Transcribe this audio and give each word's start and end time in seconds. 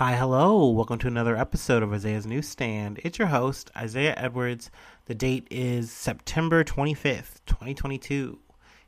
Hi, 0.00 0.16
hello. 0.16 0.66
Welcome 0.70 0.98
to 1.00 1.08
another 1.08 1.36
episode 1.36 1.82
of 1.82 1.92
Isaiah's 1.92 2.24
Newsstand. 2.24 3.00
It's 3.04 3.18
your 3.18 3.28
host, 3.28 3.70
Isaiah 3.76 4.14
Edwards. 4.16 4.70
The 5.04 5.14
date 5.14 5.46
is 5.50 5.92
September 5.92 6.64
25th, 6.64 7.40
2022. 7.44 8.38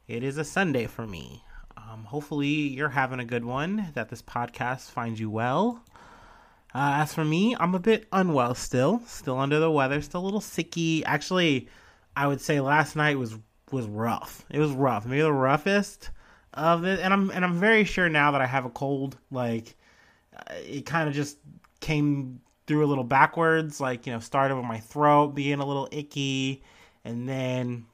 It 0.09 0.23
is 0.23 0.39
a 0.39 0.43
Sunday 0.43 0.87
for 0.87 1.07
me. 1.07 1.45
Um, 1.77 2.05
hopefully, 2.05 2.49
you're 2.49 2.89
having 2.89 3.21
a 3.21 3.27
good 3.27 3.45
one, 3.45 3.91
that 3.93 4.09
this 4.09 4.23
podcast 4.23 4.91
finds 4.91 5.21
you 5.21 5.29
well. 5.29 5.85
Uh, 6.75 6.97
as 7.03 7.13
for 7.13 7.27
me, 7.27 7.55
I'm 7.61 7.75
a 7.75 7.79
bit 7.79 8.09
unwell 8.11 8.55
still, 8.55 9.03
still 9.07 9.39
under 9.39 9.59
the 9.59 9.71
weather, 9.71 10.01
still 10.01 10.23
a 10.23 10.25
little 10.25 10.41
sicky. 10.41 11.03
Actually, 11.05 11.69
I 12.17 12.27
would 12.27 12.41
say 12.41 12.59
last 12.59 12.97
night 12.97 13.19
was 13.19 13.37
was 13.71 13.85
rough. 13.85 14.47
It 14.49 14.61
was 14.61 14.71
rough, 14.71 15.05
maybe 15.05 15.21
the 15.21 15.31
roughest 15.31 16.09
of 16.55 16.87
it. 16.87 17.01
And 17.01 17.13
I'm 17.13 17.31
and 17.33 17.45
I'm 17.45 17.61
very 17.61 17.85
sure 17.85 18.09
now 18.09 18.31
that 18.31 18.41
I 18.41 18.47
have 18.47 18.65
a 18.65 18.71
cold. 18.71 19.19
Like 19.31 19.77
it 20.51 20.87
kind 20.87 21.09
of 21.09 21.15
just 21.15 21.39
came 21.81 22.41
through 22.67 22.85
a 22.85 22.87
little 22.87 23.05
backwards, 23.05 23.81
like, 23.81 24.07
you 24.07 24.13
know, 24.13 24.21
started 24.21 24.57
with 24.57 24.65
my 24.65 24.79
throat 24.79 25.35
being 25.35 25.61
a 25.61 25.67
little 25.67 25.89
icky. 25.91 26.63
And 27.05 27.29
then 27.29 27.87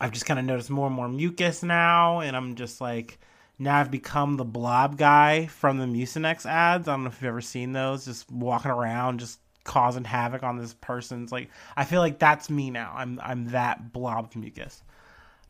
I've 0.00 0.12
just 0.12 0.26
kind 0.26 0.38
of 0.38 0.44
noticed 0.46 0.70
more 0.70 0.86
and 0.86 0.94
more 0.94 1.08
mucus 1.08 1.62
now. 1.62 2.20
And 2.20 2.36
I'm 2.36 2.54
just 2.54 2.80
like, 2.80 3.18
now 3.58 3.78
I've 3.78 3.90
become 3.90 4.36
the 4.36 4.44
blob 4.44 4.96
guy 4.96 5.46
from 5.46 5.78
the 5.78 5.86
Mucinex 5.86 6.46
ads. 6.46 6.88
I 6.88 6.92
don't 6.92 7.04
know 7.04 7.08
if 7.08 7.20
you've 7.20 7.28
ever 7.28 7.40
seen 7.40 7.72
those, 7.72 8.04
just 8.04 8.30
walking 8.30 8.70
around, 8.70 9.20
just 9.20 9.38
causing 9.64 10.04
havoc 10.04 10.42
on 10.42 10.56
this 10.56 10.74
person's 10.74 11.30
like 11.30 11.50
I 11.76 11.84
feel 11.84 12.00
like 12.00 12.18
that's 12.18 12.48
me 12.50 12.70
now. 12.70 12.92
I'm 12.96 13.20
I'm 13.22 13.50
that 13.50 13.92
blob 13.92 14.26
of 14.26 14.36
mucus. 14.36 14.82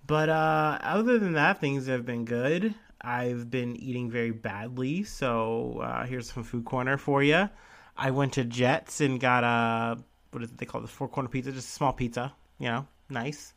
But 0.07 0.29
uh 0.29 0.79
other 0.83 1.19
than 1.19 1.35
that, 1.35 1.61
things 1.61 1.87
have 1.87 2.05
been 2.05 2.25
good. 2.25 2.75
I've 3.01 3.51
been 3.51 3.77
eating 3.77 4.11
very 4.11 4.31
badly, 4.31 5.05
so 5.05 5.81
uh, 5.83 6.05
here's 6.07 6.31
some 6.31 6.45
food 6.45 6.65
corner 6.65 6.99
for 6.99 7.23
you. 7.23 7.49
I 7.97 8.11
went 8.11 8.35
to 8.35 8.45
Jets 8.45 9.01
and 9.01 9.19
got 9.21 9.45
a 9.45 9.99
what 10.33 10.43
it 10.43 10.57
they 10.59 10.67
call 10.67 10.81
this 10.81 10.91
four 10.91 11.09
corner 11.09 11.29
pizza, 11.29 11.53
just 11.53 11.69
a 11.69 11.73
small 11.73 11.93
pizza, 11.93 12.33
you 12.59 12.69
know, 12.69 12.87
nice. 13.09 13.55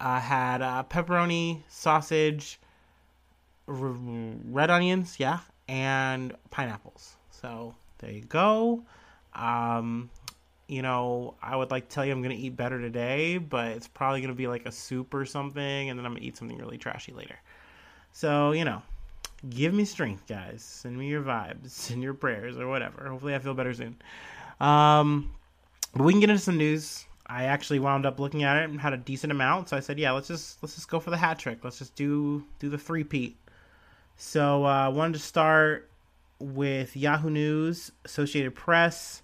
I 0.00 0.18
had 0.18 0.62
uh, 0.62 0.84
pepperoni, 0.88 1.62
sausage, 1.68 2.60
r- 3.68 3.74
red 3.76 4.70
onions, 4.70 5.16
yeah, 5.18 5.40
and 5.68 6.34
pineapples. 6.50 7.16
So 7.30 7.74
there 7.98 8.10
you 8.10 8.22
go. 8.22 8.84
Um, 9.34 10.10
you 10.68 10.82
know, 10.82 11.34
I 11.42 11.56
would 11.56 11.70
like 11.70 11.88
to 11.88 11.94
tell 11.94 12.04
you 12.04 12.12
I'm 12.12 12.22
gonna 12.22 12.34
eat 12.34 12.56
better 12.56 12.80
today, 12.80 13.38
but 13.38 13.68
it's 13.68 13.88
probably 13.88 14.20
gonna 14.20 14.34
be 14.34 14.48
like 14.48 14.66
a 14.66 14.72
soup 14.72 15.14
or 15.14 15.24
something, 15.24 15.90
and 15.90 15.98
then 15.98 16.06
I'm 16.06 16.12
gonna 16.12 16.24
eat 16.24 16.36
something 16.36 16.58
really 16.58 16.78
trashy 16.78 17.12
later. 17.12 17.38
So, 18.12 18.52
you 18.52 18.64
know, 18.64 18.82
give 19.48 19.74
me 19.74 19.84
strength, 19.84 20.26
guys. 20.26 20.62
Send 20.62 20.96
me 20.96 21.08
your 21.08 21.22
vibes, 21.22 21.70
send 21.70 22.02
your 22.02 22.14
prayers, 22.14 22.58
or 22.58 22.68
whatever. 22.68 23.08
Hopefully, 23.08 23.34
I 23.34 23.38
feel 23.38 23.54
better 23.54 23.74
soon. 23.74 23.96
Um, 24.60 25.32
but 25.94 26.04
we 26.04 26.12
can 26.12 26.20
get 26.20 26.30
into 26.30 26.42
some 26.42 26.56
news. 26.58 27.04
I 27.26 27.44
actually 27.44 27.78
wound 27.78 28.04
up 28.04 28.20
looking 28.20 28.42
at 28.42 28.56
it 28.58 28.68
and 28.68 28.80
had 28.80 28.92
a 28.92 28.98
decent 28.98 29.30
amount, 29.30 29.68
so 29.68 29.76
I 29.76 29.80
said, 29.80 29.98
"Yeah, 29.98 30.12
let's 30.12 30.28
just 30.28 30.62
let's 30.62 30.74
just 30.74 30.88
go 30.88 31.00
for 31.00 31.10
the 31.10 31.16
hat 31.16 31.38
trick. 31.38 31.64
Let's 31.64 31.78
just 31.78 31.94
do 31.94 32.44
do 32.58 32.68
the 32.68 32.78
three 32.78 33.04
peat." 33.04 33.36
So, 34.16 34.64
I 34.64 34.86
uh, 34.86 34.90
wanted 34.90 35.14
to 35.14 35.18
start 35.20 35.88
with 36.38 36.96
Yahoo 36.96 37.30
News, 37.30 37.92
Associated 38.04 38.54
Press, 38.54 39.22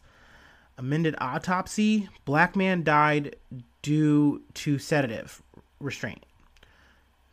amended 0.78 1.14
autopsy. 1.19 2.08
Black 2.25 2.56
man 2.56 2.83
died 2.83 3.36
due 3.83 4.42
to 4.55 4.78
sedative 4.78 5.42
restraint. 5.80 6.25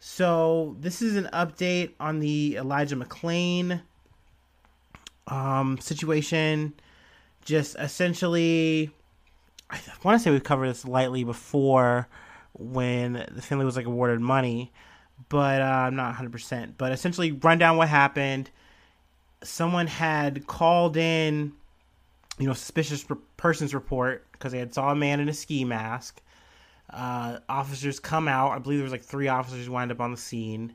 So 0.07 0.75
this 0.79 1.01
is 1.01 1.15
an 1.15 1.27
update 1.33 1.93
on 1.99 2.19
the 2.19 2.57
Elijah 2.57 2.95
McClain 2.95 3.81
um, 5.25 5.79
situation. 5.79 6.75
Just 7.43 7.75
essentially, 7.79 8.91
I 9.71 9.79
want 10.03 10.19
to 10.19 10.23
say 10.23 10.29
we've 10.29 10.43
covered 10.43 10.69
this 10.69 10.85
lightly 10.85 11.23
before 11.23 12.07
when 12.53 13.25
the 13.31 13.41
family 13.41 13.65
was 13.65 13.75
like 13.75 13.87
awarded 13.87 14.19
money, 14.19 14.71
but 15.27 15.59
uh, 15.59 15.65
I'm 15.65 15.95
not 15.95 16.13
100%. 16.13 16.73
But 16.77 16.91
essentially, 16.91 17.31
run 17.31 17.57
down 17.57 17.75
what 17.75 17.89
happened. 17.89 18.51
Someone 19.43 19.87
had 19.87 20.45
called 20.45 20.97
in, 20.97 21.51
you 22.37 22.45
know, 22.45 22.53
suspicious 22.53 23.03
persons 23.37 23.73
report 23.73 24.23
because 24.33 24.51
they 24.51 24.59
had 24.59 24.71
saw 24.71 24.91
a 24.91 24.95
man 24.95 25.19
in 25.19 25.29
a 25.29 25.33
ski 25.33 25.65
mask 25.65 26.21
uh, 26.89 27.39
officers 27.49 27.99
come 27.99 28.27
out. 28.27 28.51
I 28.51 28.59
believe 28.59 28.79
there 28.79 28.83
was 28.83 28.91
like 28.91 29.03
three 29.03 29.27
officers 29.27 29.69
wind 29.69 29.91
up 29.91 29.99
on 29.99 30.11
the 30.11 30.17
scene. 30.17 30.73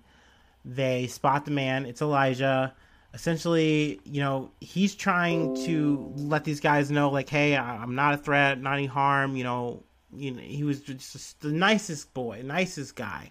They 0.64 1.06
spot 1.06 1.44
the 1.44 1.50
man. 1.50 1.86
It's 1.86 2.02
Elijah. 2.02 2.74
Essentially, 3.14 4.00
you 4.04 4.20
know, 4.20 4.50
he's 4.60 4.94
trying 4.94 5.56
to 5.66 6.12
let 6.16 6.44
these 6.44 6.60
guys 6.60 6.90
know, 6.90 7.10
like, 7.10 7.28
hey, 7.28 7.56
I'm 7.56 7.94
not 7.94 8.14
a 8.14 8.16
threat, 8.16 8.60
not 8.60 8.74
any 8.74 8.86
harm. 8.86 9.36
You 9.36 9.44
know, 9.44 9.82
you 10.14 10.32
know, 10.32 10.40
he 10.40 10.62
was 10.62 10.80
just 10.80 11.40
the 11.40 11.52
nicest 11.52 12.12
boy, 12.14 12.42
nicest 12.44 12.94
guy. 12.94 13.30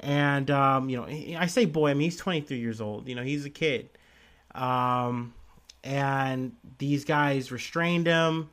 And 0.00 0.50
um, 0.50 0.90
you 0.90 0.98
know, 0.98 1.38
I 1.38 1.46
say 1.46 1.64
boy, 1.64 1.90
I 1.90 1.94
mean 1.94 2.10
he's 2.10 2.16
23 2.16 2.58
years 2.58 2.80
old. 2.80 3.08
You 3.08 3.14
know, 3.14 3.22
he's 3.22 3.44
a 3.44 3.50
kid. 3.50 3.88
Um, 4.54 5.34
and 5.84 6.52
these 6.78 7.04
guys 7.04 7.52
restrained 7.52 8.06
him. 8.06 8.50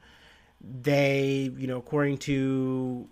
They, 0.61 1.51
you 1.57 1.67
know, 1.67 1.77
according 1.77 2.19
to 2.19 3.09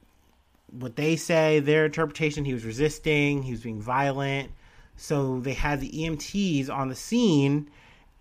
what 0.71 0.95
they 0.95 1.15
say, 1.15 1.59
their 1.59 1.85
interpretation, 1.85 2.45
he 2.45 2.53
was 2.53 2.65
resisting, 2.65 3.43
he 3.43 3.51
was 3.51 3.61
being 3.61 3.81
violent. 3.81 4.51
So 4.95 5.39
they 5.39 5.53
had 5.53 5.81
the 5.81 5.91
EMTs 5.91 6.69
on 6.69 6.89
the 6.89 6.95
scene 6.95 7.69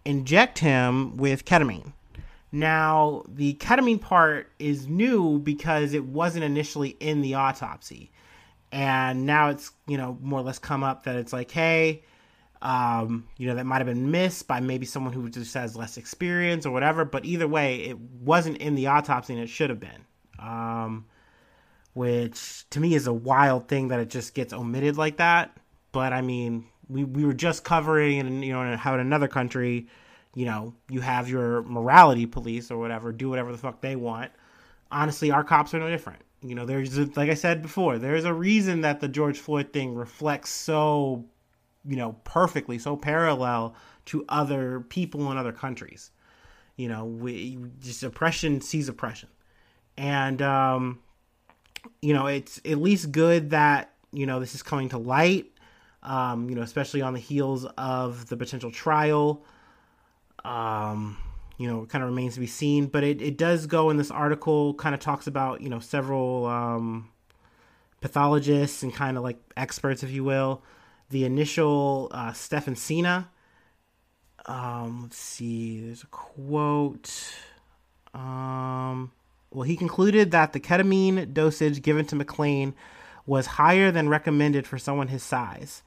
inject 0.05 0.59
him 0.59 1.17
with 1.17 1.45
ketamine. 1.45 1.93
Now, 2.53 3.23
the 3.29 3.55
ketamine 3.55 4.01
part 4.01 4.51
is 4.59 4.89
new 4.89 5.39
because 5.39 5.95
it 5.95 6.05
wasn't 6.05 6.45
initially 6.45 6.91
in 7.01 7.21
the 7.21 7.35
autopsy. 7.35 8.11
And 8.73 9.27
now 9.27 9.51
it's, 9.51 9.73
you 9.87 9.97
know, 9.97 10.19
more 10.21 10.41
or 10.41 10.43
less 10.43 10.59
come 10.59 10.83
up 10.83 11.05
that 11.05 11.17
it's 11.17 11.33
like, 11.33 11.51
hey, 11.51 12.03
um, 12.63 13.27
you 13.37 13.47
know, 13.47 13.55
that 13.55 13.67
might 13.67 13.79
have 13.79 13.87
been 13.87 14.11
missed 14.11 14.47
by 14.47 14.61
maybe 14.61 14.85
someone 14.85 15.13
who 15.13 15.29
just 15.31 15.55
has 15.55 15.77
less 15.77 15.97
experience 15.97 16.67
or 16.67 16.71
whatever. 16.73 17.05
But 17.05 17.25
either 17.25 17.49
way, 17.49 17.77
it 17.77 17.99
wasn't 17.99 18.59
in 18.59 18.75
the 18.75 18.89
autopsy 18.89 19.35
and 19.35 19.43
it 19.43 19.49
should 19.49 19.71
have 19.71 19.81
been. 19.81 20.05
Um, 20.39 21.07
which 21.93 22.69
to 22.71 22.81
me 22.81 22.95
is 22.95 23.07
a 23.07 23.13
wild 23.13 23.69
thing 23.69 23.89
that 23.89 24.01
it 24.01 24.11
just 24.11 24.35
gets 24.35 24.53
omitted 24.53 24.97
like 24.97 25.17
that. 25.17 25.57
But 25.93 26.13
I 26.13 26.21
mean, 26.21 26.67
we, 26.89 27.05
we 27.05 27.25
were 27.25 27.35
just 27.35 27.65
covering, 27.65 28.21
and 28.21 28.45
you 28.45 28.53
know, 28.53 28.77
how 28.77 28.95
in 28.95 29.01
another 29.01 29.29
country, 29.29 29.89
you 30.35 30.45
know, 30.45 30.75
you 30.89 31.01
have 31.01 31.29
your 31.29 31.63
morality 31.63 32.27
police 32.27 32.71
or 32.71 32.79
whatever 32.79 33.13
do 33.13 33.29
whatever 33.29 33.53
the 33.53 33.59
fuck 33.59 33.81
they 33.81 33.97
want. 33.97 34.31
Honestly, 34.93 35.31
our 35.31 35.45
cops 35.45 35.73
are 35.75 35.81
no 35.81 35.89
different. 35.89 36.23
You 36.43 36.55
know, 36.55 36.65
there's 36.65 36.97
a, 36.97 37.05
like 37.17 37.31
I 37.31 37.35
said 37.35 37.63
before, 37.63 37.99
there's 37.99 38.25
a 38.25 38.33
reason 38.33 38.81
that 38.81 39.01
the 39.01 39.09
George 39.09 39.39
Floyd 39.39 39.73
thing 39.73 39.95
reflects 39.95 40.51
so, 40.51 41.25
you 41.85 41.97
know, 41.97 42.17
perfectly, 42.25 42.79
so 42.79 42.97
parallel 42.97 43.75
to 44.07 44.25
other 44.29 44.81
people 44.81 45.31
in 45.31 45.37
other 45.37 45.53
countries. 45.53 46.11
You 46.77 46.89
know, 46.89 47.05
we 47.05 47.59
just 47.81 48.03
oppression 48.03 48.63
sees 48.63 48.89
oppression, 48.89 49.29
and 49.99 50.41
um, 50.41 51.01
you 52.01 52.15
know, 52.15 52.27
it's 52.27 52.61
at 52.65 52.79
least 52.79 53.13
good 53.13 53.51
that, 53.51 53.93
you 54.13 54.27
know, 54.27 54.41
this 54.41 54.55
is 54.55 54.63
coming 54.63 54.89
to 54.91 54.99
light, 54.99 55.51
um, 56.03 56.49
you 56.49 56.57
know, 56.57 56.63
especially 56.63 57.03
on 57.03 57.13
the 57.13 57.21
heels 57.21 57.65
of 57.79 58.29
the 58.29 58.37
potential 58.37 58.71
trial. 58.71 59.45
Um, 60.45 61.19
you 61.59 61.67
know, 61.67 61.83
it 61.83 61.91
kind 61.91 62.03
of 62.03 62.11
remains 62.11 62.35
to 62.35 62.41
be 62.41 62.47
seen, 62.47 62.87
but 62.87 63.05
it, 63.05 63.21
it 63.21 63.37
does 63.37 63.67
go 63.67 63.91
in 63.91 63.99
this 63.99 64.11
article, 64.11 64.75
kind 64.75 64.95
of 64.95 65.01
talks 65.01 65.27
about, 65.27 65.61
you 65.61 65.69
know, 65.69 65.79
several 65.79 66.47
um, 66.47 67.11
pathologists 68.01 68.83
and 68.83 68.95
kind 68.95 69.17
of 69.17 69.23
like 69.23 69.39
experts, 69.57 70.03
if 70.03 70.11
you 70.11 70.25
will. 70.25 70.63
The 71.11 71.25
initial 71.25 72.09
uh, 72.13 72.33
Stefan 72.33 72.77
Cina. 72.77 73.31
Um, 74.47 75.03
let's 75.03 75.19
see, 75.19 75.85
there's 75.85 76.03
a 76.03 76.07
quote. 76.07 77.35
Um, 78.15 79.13
well, 79.51 79.65
he 79.65 79.77
concluded 79.77 80.31
that 80.31 80.53
the 80.53 80.61
ketamine 80.61 81.33
dosage 81.33 81.83
given 81.83 82.07
to 82.07 82.17
McClain 82.17 82.75
was 83.27 83.47
higher 83.47 83.91
than 83.91 84.09
recommended 84.09 84.67
for 84.67 84.79
someone 84.79 85.09
his 85.09 85.23
size, 85.23 85.83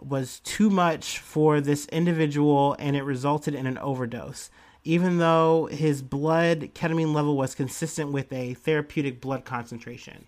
was 0.00 0.40
too 0.40 0.70
much 0.70 1.18
for 1.18 1.60
this 1.60 1.86
individual, 1.86 2.76
and 2.78 2.96
it 2.96 3.02
resulted 3.02 3.54
in 3.54 3.66
an 3.66 3.78
overdose. 3.78 4.50
Even 4.84 5.18
though 5.18 5.66
his 5.66 6.02
blood 6.02 6.70
ketamine 6.74 7.12
level 7.14 7.36
was 7.36 7.54
consistent 7.54 8.12
with 8.12 8.32
a 8.32 8.54
therapeutic 8.54 9.20
blood 9.20 9.44
concentration. 9.44 10.26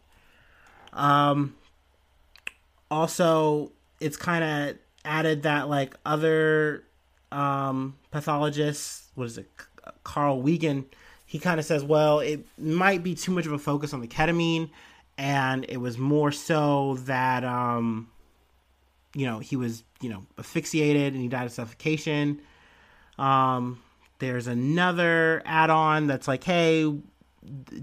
Um, 0.92 1.54
also, 2.90 3.70
it's 4.00 4.16
kind 4.16 4.42
of 4.42 4.78
added 5.04 5.42
that 5.44 5.68
like 5.68 5.94
other 6.04 6.84
um, 7.30 7.96
pathologists, 8.10 9.08
what 9.14 9.26
is 9.26 9.38
it, 9.38 9.48
Carl 10.02 10.42
Wigren 10.42 10.86
he 11.28 11.38
kind 11.38 11.60
of 11.60 11.66
says, 11.66 11.84
well, 11.84 12.20
it 12.20 12.46
might 12.56 13.02
be 13.02 13.14
too 13.14 13.32
much 13.32 13.44
of 13.44 13.52
a 13.52 13.58
focus 13.58 13.92
on 13.92 14.00
the 14.00 14.08
ketamine, 14.08 14.70
and 15.18 15.66
it 15.68 15.76
was 15.76 15.98
more 15.98 16.32
so 16.32 16.94
that, 17.02 17.44
um, 17.44 18.08
you 19.14 19.26
know, 19.26 19.38
he 19.38 19.54
was, 19.54 19.84
you 20.00 20.08
know, 20.08 20.24
asphyxiated 20.38 21.12
and 21.12 21.20
he 21.20 21.28
died 21.28 21.44
of 21.44 21.52
suffocation. 21.52 22.40
Um, 23.18 23.78
there's 24.20 24.46
another 24.46 25.42
add-on 25.44 26.06
that's 26.06 26.26
like, 26.26 26.44
hey, 26.44 26.90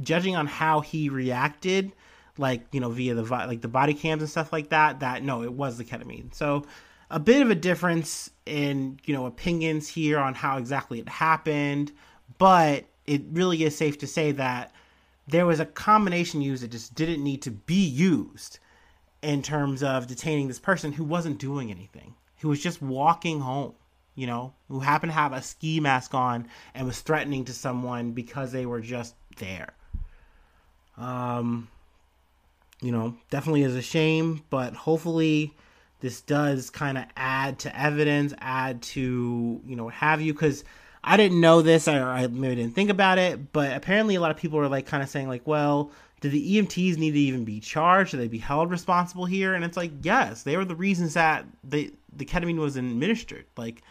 judging 0.01 0.35
on 0.35 0.47
how 0.47 0.79
he 0.79 1.09
reacted, 1.09 1.91
like 2.39 2.65
you 2.71 2.79
know 2.79 2.89
via 2.89 3.13
the 3.13 3.23
like 3.23 3.61
the 3.61 3.67
body 3.67 3.93
cams 3.93 4.23
and 4.23 4.29
stuff 4.29 4.51
like 4.51 4.69
that, 4.69 5.01
that 5.01 5.23
no, 5.23 5.43
it 5.43 5.53
was 5.53 5.77
the 5.77 5.85
ketamine. 5.85 6.33
So 6.33 6.65
a 7.11 7.19
bit 7.19 7.43
of 7.43 7.51
a 7.51 7.55
difference 7.55 8.31
in 8.47 8.99
you 9.05 9.13
know 9.13 9.27
opinions 9.27 9.87
here 9.87 10.17
on 10.17 10.33
how 10.33 10.57
exactly 10.57 10.99
it 10.99 11.07
happened, 11.07 11.91
but 12.39 12.85
it 13.07 13.21
really 13.31 13.63
is 13.63 13.75
safe 13.75 13.97
to 13.99 14.07
say 14.07 14.31
that 14.33 14.71
there 15.27 15.45
was 15.45 15.59
a 15.59 15.65
combination 15.65 16.41
used 16.41 16.63
that 16.63 16.71
just 16.71 16.95
didn't 16.95 17.23
need 17.23 17.41
to 17.43 17.51
be 17.51 17.83
used 17.85 18.59
in 19.21 19.41
terms 19.41 19.81
of 19.81 20.07
detaining 20.07 20.47
this 20.47 20.59
person 20.59 20.91
who 20.91 21.03
wasn't 21.03 21.39
doing 21.39 21.71
anything, 21.71 22.13
who 22.39 22.49
was 22.49 22.61
just 22.61 22.81
walking 22.81 23.39
home, 23.39 23.73
you 24.13 24.27
know, 24.27 24.53
who 24.67 24.79
happened 24.79 25.11
to 25.11 25.15
have 25.15 25.33
a 25.33 25.41
ski 25.41 25.79
mask 25.79 26.13
on 26.13 26.47
and 26.73 26.85
was 26.85 27.01
threatening 27.01 27.45
to 27.45 27.53
someone 27.53 28.11
because 28.11 28.51
they 28.51 28.65
were 28.65 28.81
just 28.81 29.15
there. 29.37 29.73
Um, 30.97 31.69
you 32.81 32.91
know, 32.91 33.15
definitely 33.29 33.63
is 33.63 33.75
a 33.75 33.81
shame, 33.81 34.43
but 34.49 34.73
hopefully 34.73 35.53
this 36.01 36.21
does 36.21 36.69
kind 36.69 36.97
of 36.97 37.05
add 37.15 37.59
to 37.59 37.79
evidence, 37.79 38.33
add 38.37 38.81
to, 38.83 39.59
you 39.65 39.75
know, 39.75 39.89
have 39.89 40.21
you, 40.21 40.33
because 40.33 40.63
I 41.07 41.17
didn't 41.17 41.39
know 41.39 41.61
this, 41.61 41.87
or 41.87 42.03
I 42.03 42.25
maybe 42.25 42.55
didn't 42.55 42.73
think 42.73 42.89
about 42.89 43.19
it, 43.19 43.53
but 43.53 43.77
apparently 43.77 44.15
a 44.15 44.21
lot 44.21 44.31
of 44.31 44.37
people 44.37 44.57
were 44.57 44.67
like 44.67 44.87
kind 44.87 45.03
of 45.03 45.09
saying, 45.09 45.27
like, 45.27 45.45
well, 45.45 45.91
do 46.19 46.29
the 46.29 46.57
EMTs 46.57 46.97
need 46.97 47.11
to 47.11 47.19
even 47.19 47.45
be 47.45 47.59
charged? 47.59 48.09
Should 48.09 48.19
they 48.19 48.27
be 48.27 48.39
held 48.39 48.71
responsible 48.71 49.25
here? 49.25 49.53
And 49.53 49.63
it's 49.63 49.77
like, 49.77 49.91
yes, 50.01 50.41
they 50.41 50.57
were 50.57 50.65
the 50.65 50.75
reasons 50.75 51.13
that 51.13 51.45
the 51.63 51.93
the 52.11 52.25
ketamine 52.25 52.57
was 52.57 52.75
administered. 52.75 53.45
Like, 53.55 53.83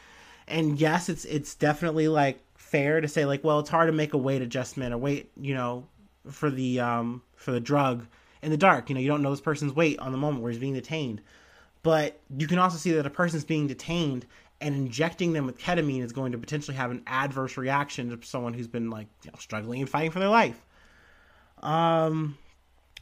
and 0.49 0.78
yes, 0.78 1.08
it's 1.08 1.25
it's 1.25 1.55
definitely 1.55 2.08
like 2.08 2.40
fair 2.56 3.00
to 3.00 3.06
say 3.06 3.25
like, 3.25 3.44
well, 3.44 3.60
it's 3.60 3.70
hard 3.70 3.87
to 3.87 3.93
make 3.93 4.12
a 4.12 4.19
weight 4.19 4.43
adjustment 4.43 4.93
or 4.93 4.99
weight, 4.99 5.31
you 5.40 5.55
know, 5.55 5.87
for 6.28 6.50
the 6.50 6.81
um 6.81 7.22
for 7.37 7.52
the 7.52 7.60
drug 7.60 8.06
in 8.43 8.50
the 8.50 8.56
dark. 8.56 8.88
You 8.88 8.96
know, 8.96 9.00
you 9.00 9.08
don't 9.08 9.22
know 9.22 9.31
this 9.31 9.40
person's 9.40 9.72
weight 9.72 10.00
on 10.00 10.10
the 10.10 10.19
moment 10.19 10.43
where 10.43 10.50
he's 10.50 10.60
being 10.60 10.75
detained. 10.75 11.20
But 11.84 12.19
you 12.37 12.46
can 12.46 12.58
also 12.58 12.78
see 12.78 12.93
that 12.93 13.06
a 13.06 13.10
person's 13.10 13.44
being 13.44 13.67
detained 13.67 14.26
and 14.60 14.74
injecting 14.74 15.32
them 15.32 15.46
with 15.46 15.58
ketamine 15.58 16.02
is 16.02 16.12
going 16.12 16.32
to 16.32 16.38
potentially 16.38 16.76
have 16.76 16.90
an 16.90 17.02
adverse 17.06 17.56
reaction 17.56 18.10
to 18.10 18.26
someone 18.26 18.54
who's 18.54 18.66
been 18.66 18.90
like 18.90 19.08
you 19.24 19.30
know, 19.30 19.38
struggling 19.38 19.80
and 19.80 19.90
fighting 19.90 20.10
for 20.10 20.20
their 20.20 20.28
life. 20.28 20.60
Um, 21.62 22.38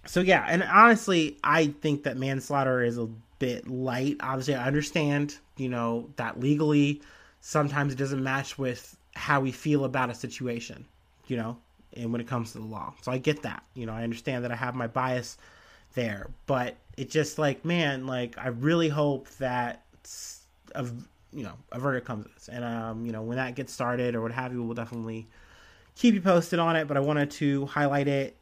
so 0.06 0.20
yeah, 0.20 0.44
and 0.48 0.62
honestly, 0.62 1.38
I 1.44 1.66
think 1.66 2.04
that 2.04 2.16
manslaughter 2.16 2.82
is 2.82 2.98
a 2.98 3.08
bit 3.38 3.68
light. 3.68 4.16
Obviously, 4.20 4.54
I 4.54 4.66
understand, 4.66 5.36
you 5.56 5.68
know, 5.68 6.10
that 6.16 6.40
legally 6.40 7.02
sometimes 7.40 7.92
it 7.92 7.96
doesn't 7.96 8.22
match 8.22 8.58
with 8.58 8.96
how 9.14 9.40
we 9.40 9.52
feel 9.52 9.84
about 9.84 10.10
a 10.10 10.14
situation, 10.14 10.86
you 11.26 11.36
know, 11.36 11.58
and 11.94 12.12
when 12.12 12.20
it 12.20 12.26
comes 12.26 12.52
to 12.52 12.58
the 12.58 12.64
law. 12.64 12.94
So 13.02 13.12
I 13.12 13.18
get 13.18 13.42
that. 13.42 13.62
You 13.74 13.86
know, 13.86 13.92
I 13.92 14.04
understand 14.04 14.44
that 14.44 14.52
I 14.52 14.56
have 14.56 14.74
my 14.74 14.86
bias 14.86 15.36
there, 15.94 16.30
but 16.46 16.76
it 16.96 17.10
just 17.10 17.38
like, 17.38 17.64
man, 17.64 18.06
like 18.06 18.38
I 18.38 18.48
really 18.48 18.88
hope 18.88 19.28
that 19.38 19.82
a 20.74 20.86
you 21.32 21.42
know 21.42 21.54
a 21.70 21.78
verdict 21.78 22.06
comes 22.06 22.26
and 22.50 22.64
um, 22.64 23.06
you 23.06 23.12
know, 23.12 23.22
when 23.22 23.36
that 23.36 23.54
gets 23.54 23.72
started 23.72 24.14
or 24.14 24.20
what 24.22 24.32
have 24.32 24.52
you, 24.52 24.62
we'll 24.62 24.74
definitely 24.74 25.26
keep 25.94 26.14
you 26.14 26.20
posted 26.20 26.58
on 26.58 26.76
it. 26.76 26.88
But 26.88 26.96
I 26.96 27.00
wanted 27.00 27.30
to 27.32 27.66
highlight 27.66 28.08
it 28.08 28.36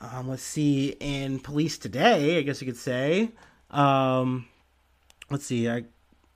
um, 0.00 0.28
let's 0.28 0.42
see, 0.42 0.96
in 1.00 1.38
Police 1.38 1.78
Today, 1.78 2.38
I 2.38 2.42
guess 2.42 2.60
you 2.60 2.66
could 2.66 2.76
say. 2.76 3.30
Um, 3.70 4.46
let's 5.30 5.46
see, 5.46 5.68
I, 5.68 5.84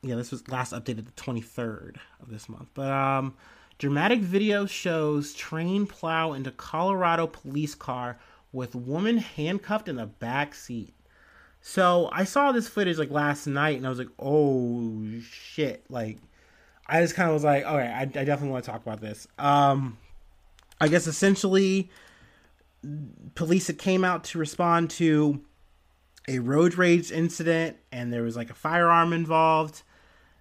yeah, 0.02 0.14
this 0.16 0.30
was 0.30 0.48
last 0.48 0.72
updated 0.72 1.06
the 1.06 1.12
23rd 1.12 1.96
of 2.22 2.30
this 2.30 2.48
month. 2.48 2.68
But 2.72 2.90
um, 2.90 3.34
dramatic 3.78 4.20
video 4.20 4.64
shows 4.66 5.34
train 5.34 5.86
plow 5.86 6.32
into 6.32 6.50
Colorado 6.50 7.26
police 7.26 7.74
car 7.74 8.18
with 8.52 8.74
woman 8.74 9.18
handcuffed 9.18 9.88
in 9.88 9.96
the 9.96 10.06
back 10.06 10.54
seat. 10.54 10.94
So 11.60 12.08
I 12.12 12.24
saw 12.24 12.52
this 12.52 12.68
footage 12.68 12.98
like 12.98 13.10
last 13.10 13.46
night 13.46 13.76
and 13.76 13.86
I 13.86 13.90
was 13.90 13.98
like, 13.98 14.08
oh 14.18 15.02
shit. 15.20 15.84
Like, 15.88 16.18
I 16.86 17.00
just 17.00 17.14
kind 17.14 17.28
of 17.28 17.34
was 17.34 17.44
like, 17.44 17.64
okay, 17.64 17.88
I, 17.88 18.02
I 18.02 18.04
definitely 18.04 18.50
want 18.50 18.64
to 18.64 18.70
talk 18.70 18.82
about 18.82 19.00
this. 19.00 19.28
Um, 19.38 19.98
I 20.80 20.88
guess 20.88 21.06
essentially 21.06 21.90
police 23.34 23.66
that 23.66 23.78
came 23.78 24.04
out 24.04 24.24
to 24.24 24.38
respond 24.38 24.90
to 24.90 25.40
a 26.28 26.38
road 26.38 26.74
rage 26.74 27.12
incident 27.12 27.76
and 27.92 28.12
there 28.12 28.22
was 28.22 28.36
like 28.36 28.50
a 28.50 28.54
firearm 28.54 29.12
involved. 29.12 29.82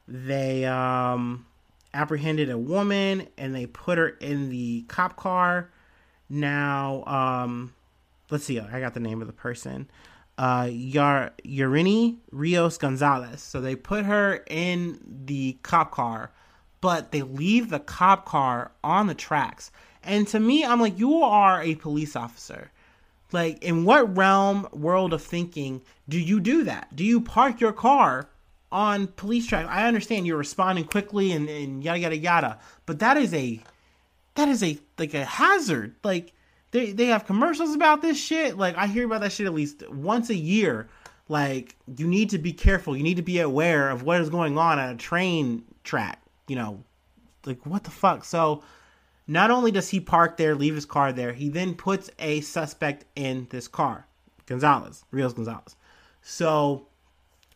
They 0.07 0.65
um, 0.65 1.45
apprehended 1.93 2.49
a 2.49 2.57
woman 2.57 3.27
and 3.37 3.53
they 3.53 3.65
put 3.65 3.97
her 3.97 4.09
in 4.09 4.49
the 4.49 4.83
cop 4.87 5.17
car. 5.17 5.69
Now, 6.29 7.03
um, 7.05 7.73
let's 8.29 8.45
see, 8.45 8.59
I 8.59 8.79
got 8.79 8.93
the 8.93 8.99
name 8.99 9.21
of 9.21 9.27
the 9.27 9.33
person. 9.33 9.89
Uh, 10.39 10.69
Yar 10.71 11.33
Yareni 11.43 12.15
Rios 12.31 12.77
Gonzalez. 12.77 13.41
So 13.41 13.59
they 13.59 13.75
put 13.75 14.05
her 14.05 14.41
in 14.47 14.97
the 15.25 15.57
cop 15.63 15.91
car, 15.91 16.31
but 16.79 17.11
they 17.11 17.23
leave 17.23 17.69
the 17.69 17.81
cop 17.81 18.25
car 18.25 18.71
on 18.81 19.07
the 19.07 19.13
tracks. 19.13 19.69
And 20.01 20.25
to 20.29 20.39
me, 20.39 20.63
I'm 20.63 20.79
like, 20.79 20.97
you 20.97 21.21
are 21.23 21.61
a 21.61 21.75
police 21.75 22.15
officer. 22.15 22.71
Like, 23.33 23.61
in 23.61 23.83
what 23.83 24.15
realm, 24.15 24.65
world 24.71 25.11
of 25.11 25.21
thinking 25.21 25.81
do 26.07 26.17
you 26.17 26.39
do 26.39 26.63
that? 26.63 26.95
Do 26.95 27.03
you 27.03 27.19
park 27.19 27.59
your 27.59 27.73
car 27.73 28.29
on 28.71 29.07
police 29.07 29.45
track? 29.45 29.67
I 29.67 29.87
understand 29.89 30.25
you're 30.25 30.37
responding 30.37 30.85
quickly 30.85 31.33
and, 31.33 31.49
and 31.49 31.83
yada 31.83 31.99
yada 31.99 32.17
yada, 32.17 32.59
but 32.85 32.99
that 32.99 33.17
is 33.17 33.33
a 33.33 33.59
that 34.35 34.47
is 34.47 34.63
a 34.63 34.79
like 34.97 35.13
a 35.13 35.25
hazard. 35.25 35.95
Like 36.01 36.31
they 36.71 36.91
they 36.91 37.05
have 37.07 37.25
commercials 37.25 37.75
about 37.75 38.01
this 38.01 38.17
shit. 38.17 38.57
Like 38.57 38.77
I 38.77 38.87
hear 38.87 39.05
about 39.05 39.21
that 39.21 39.31
shit 39.31 39.45
at 39.45 39.53
least 39.53 39.87
once 39.89 40.29
a 40.29 40.35
year. 40.35 40.87
Like 41.27 41.75
you 41.97 42.07
need 42.07 42.29
to 42.31 42.37
be 42.37 42.53
careful. 42.53 42.95
You 42.95 43.03
need 43.03 43.17
to 43.17 43.23
be 43.23 43.39
aware 43.39 43.89
of 43.89 44.03
what 44.03 44.21
is 44.21 44.29
going 44.29 44.57
on 44.57 44.79
at 44.79 44.93
a 44.93 44.97
train 44.97 45.63
track. 45.83 46.21
You 46.47 46.55
know, 46.55 46.83
like 47.45 47.65
what 47.65 47.83
the 47.83 47.91
fuck. 47.91 48.23
So 48.23 48.63
not 49.27 49.51
only 49.51 49.71
does 49.71 49.89
he 49.89 49.99
park 49.99 50.37
there, 50.37 50.55
leave 50.55 50.73
his 50.73 50.85
car 50.85 51.13
there, 51.13 51.33
he 51.33 51.49
then 51.49 51.75
puts 51.75 52.09
a 52.17 52.41
suspect 52.41 53.05
in 53.15 53.45
this 53.51 53.67
car, 53.67 54.07
Gonzalez, 54.47 55.03
Rios 55.11 55.33
Gonzalez. 55.33 55.75
So 56.23 56.87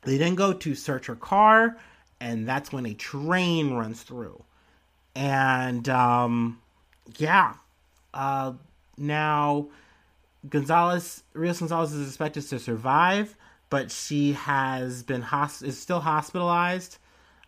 they 0.03 0.17
then 0.17 0.35
go 0.35 0.53
to 0.53 0.75
search 0.75 1.07
her 1.07 1.15
car, 1.15 1.77
and 2.19 2.47
that's 2.47 2.71
when 2.71 2.85
a 2.85 2.93
train 2.93 3.73
runs 3.73 4.03
through. 4.03 4.43
And 5.15 5.89
um, 5.89 6.61
yeah, 7.17 7.55
uh, 8.13 8.53
now 8.97 9.67
Gonzalez, 10.49 11.23
Rios 11.33 11.59
Gonzalez 11.59 11.93
is 11.93 12.07
expected 12.07 12.47
to 12.49 12.59
survive, 12.59 13.35
but 13.69 13.91
she 13.91 14.33
has 14.33 15.03
been 15.03 15.21
hos- 15.21 15.61
is 15.61 15.79
still 15.79 16.01
hospitalized 16.01 16.97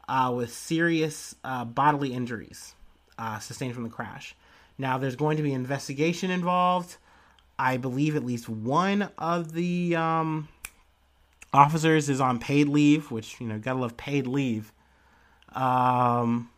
uh, 0.07 0.33
with 0.35 0.51
serious 0.51 1.35
uh, 1.43 1.65
bodily 1.65 2.13
injuries 2.13 2.73
uh, 3.17 3.39
sustained 3.39 3.73
from 3.73 3.83
the 3.83 3.89
crash. 3.89 4.35
Now, 4.77 4.97
there's 4.97 5.15
going 5.15 5.37
to 5.37 5.43
be 5.43 5.53
an 5.53 5.61
investigation 5.61 6.31
involved. 6.31 6.97
I 7.57 7.77
believe 7.77 8.15
at 8.15 8.25
least 8.25 8.49
one 8.49 9.09
of 9.17 9.53
the 9.53 9.95
um, 9.95 10.49
officers 11.53 12.09
is 12.09 12.19
on 12.19 12.39
paid 12.39 12.67
leave, 12.67 13.11
which, 13.11 13.39
you 13.39 13.47
know, 13.47 13.57
gotta 13.57 13.79
love 13.79 13.95
paid 13.95 14.27
leave. 14.27 14.73
Um, 15.53 16.49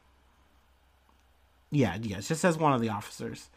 yeah, 1.69 1.97
yeah, 2.01 2.17
it 2.17 2.21
just 2.21 2.41
says 2.41 2.57
one 2.57 2.73
of 2.73 2.81
the 2.81 2.89
officers. 2.89 3.49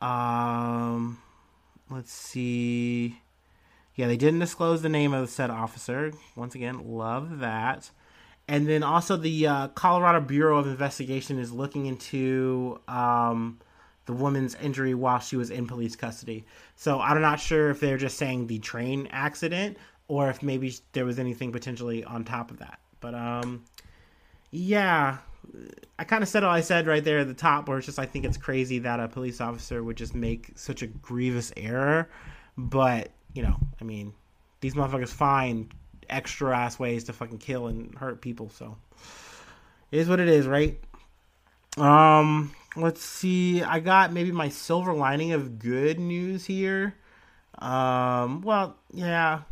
Um, 0.00 1.18
let's 1.90 2.12
see. 2.12 3.20
Yeah, 3.94 4.06
they 4.06 4.16
didn't 4.16 4.40
disclose 4.40 4.82
the 4.82 4.88
name 4.88 5.12
of 5.12 5.22
the 5.22 5.32
said 5.32 5.50
officer. 5.50 6.12
Once 6.36 6.54
again, 6.54 6.82
love 6.84 7.40
that. 7.40 7.90
And 8.46 8.66
then 8.66 8.82
also 8.82 9.16
the 9.16 9.46
uh, 9.46 9.68
Colorado 9.68 10.20
Bureau 10.20 10.58
of 10.58 10.66
Investigation 10.66 11.38
is 11.38 11.52
looking 11.52 11.86
into 11.86 12.80
um, 12.88 13.58
the 14.06 14.12
woman's 14.14 14.54
injury 14.54 14.94
while 14.94 15.18
she 15.18 15.36
was 15.36 15.50
in 15.50 15.66
police 15.66 15.94
custody. 15.96 16.46
So 16.76 16.98
I'm 17.00 17.20
not 17.20 17.40
sure 17.40 17.70
if 17.70 17.80
they're 17.80 17.98
just 17.98 18.16
saying 18.16 18.46
the 18.46 18.58
train 18.58 19.06
accident 19.10 19.76
or 20.08 20.30
if 20.30 20.42
maybe 20.42 20.74
there 20.92 21.04
was 21.04 21.18
anything 21.18 21.52
potentially 21.52 22.04
on 22.04 22.24
top 22.24 22.50
of 22.50 22.58
that. 22.60 22.78
But 23.00 23.14
um, 23.14 23.64
yeah, 24.50 25.18
I 25.98 26.04
kind 26.04 26.22
of 26.22 26.28
said 26.28 26.44
all 26.44 26.50
I 26.50 26.60
said 26.60 26.86
right 26.86 27.02
there 27.02 27.18
at 27.18 27.28
the 27.28 27.34
top, 27.34 27.68
where 27.68 27.78
it's 27.78 27.86
just 27.86 27.98
I 27.98 28.06
think 28.06 28.24
it's 28.24 28.36
crazy 28.36 28.78
that 28.80 29.00
a 29.00 29.08
police 29.08 29.40
officer 29.40 29.82
would 29.82 29.96
just 29.96 30.14
make 30.14 30.52
such 30.54 30.82
a 30.82 30.86
grievous 30.86 31.52
error. 31.56 32.08
But 32.56 33.10
you 33.34 33.42
know, 33.42 33.56
I 33.80 33.84
mean, 33.84 34.12
these 34.60 34.74
motherfuckers 34.74 35.10
find 35.10 35.72
extra 36.08 36.56
ass 36.56 36.78
ways 36.78 37.04
to 37.04 37.12
fucking 37.12 37.38
kill 37.38 37.66
and 37.66 37.94
hurt 37.94 38.20
people. 38.20 38.50
So 38.50 38.76
it 39.90 39.98
is 39.98 40.08
what 40.08 40.20
it 40.20 40.28
is, 40.28 40.46
right? 40.46 40.78
Um, 41.76 42.54
let's 42.76 43.02
see. 43.02 43.62
I 43.62 43.80
got 43.80 44.12
maybe 44.12 44.32
my 44.32 44.48
silver 44.48 44.92
lining 44.92 45.32
of 45.32 45.58
good 45.58 45.98
news 45.98 46.44
here. 46.44 46.94
Um, 47.58 48.42
well, 48.42 48.76
yeah, 48.92 49.42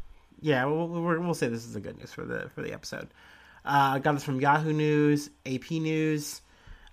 yeah. 0.41 0.65
We'll, 0.65 0.89
we'll, 0.89 1.35
say 1.35 1.49
this 1.49 1.65
is 1.65 1.75
the 1.75 1.81
good 1.81 1.99
news 1.99 2.13
for 2.13 2.25
the 2.25 2.51
for 2.55 2.63
the 2.63 2.73
episode. 2.73 3.09
Uh, 3.67 3.99
got 3.99 4.13
this 4.13 4.23
from 4.23 4.41
Yahoo 4.41 4.73
News, 4.73 5.29
AP 5.45 5.73
News. 5.73 6.41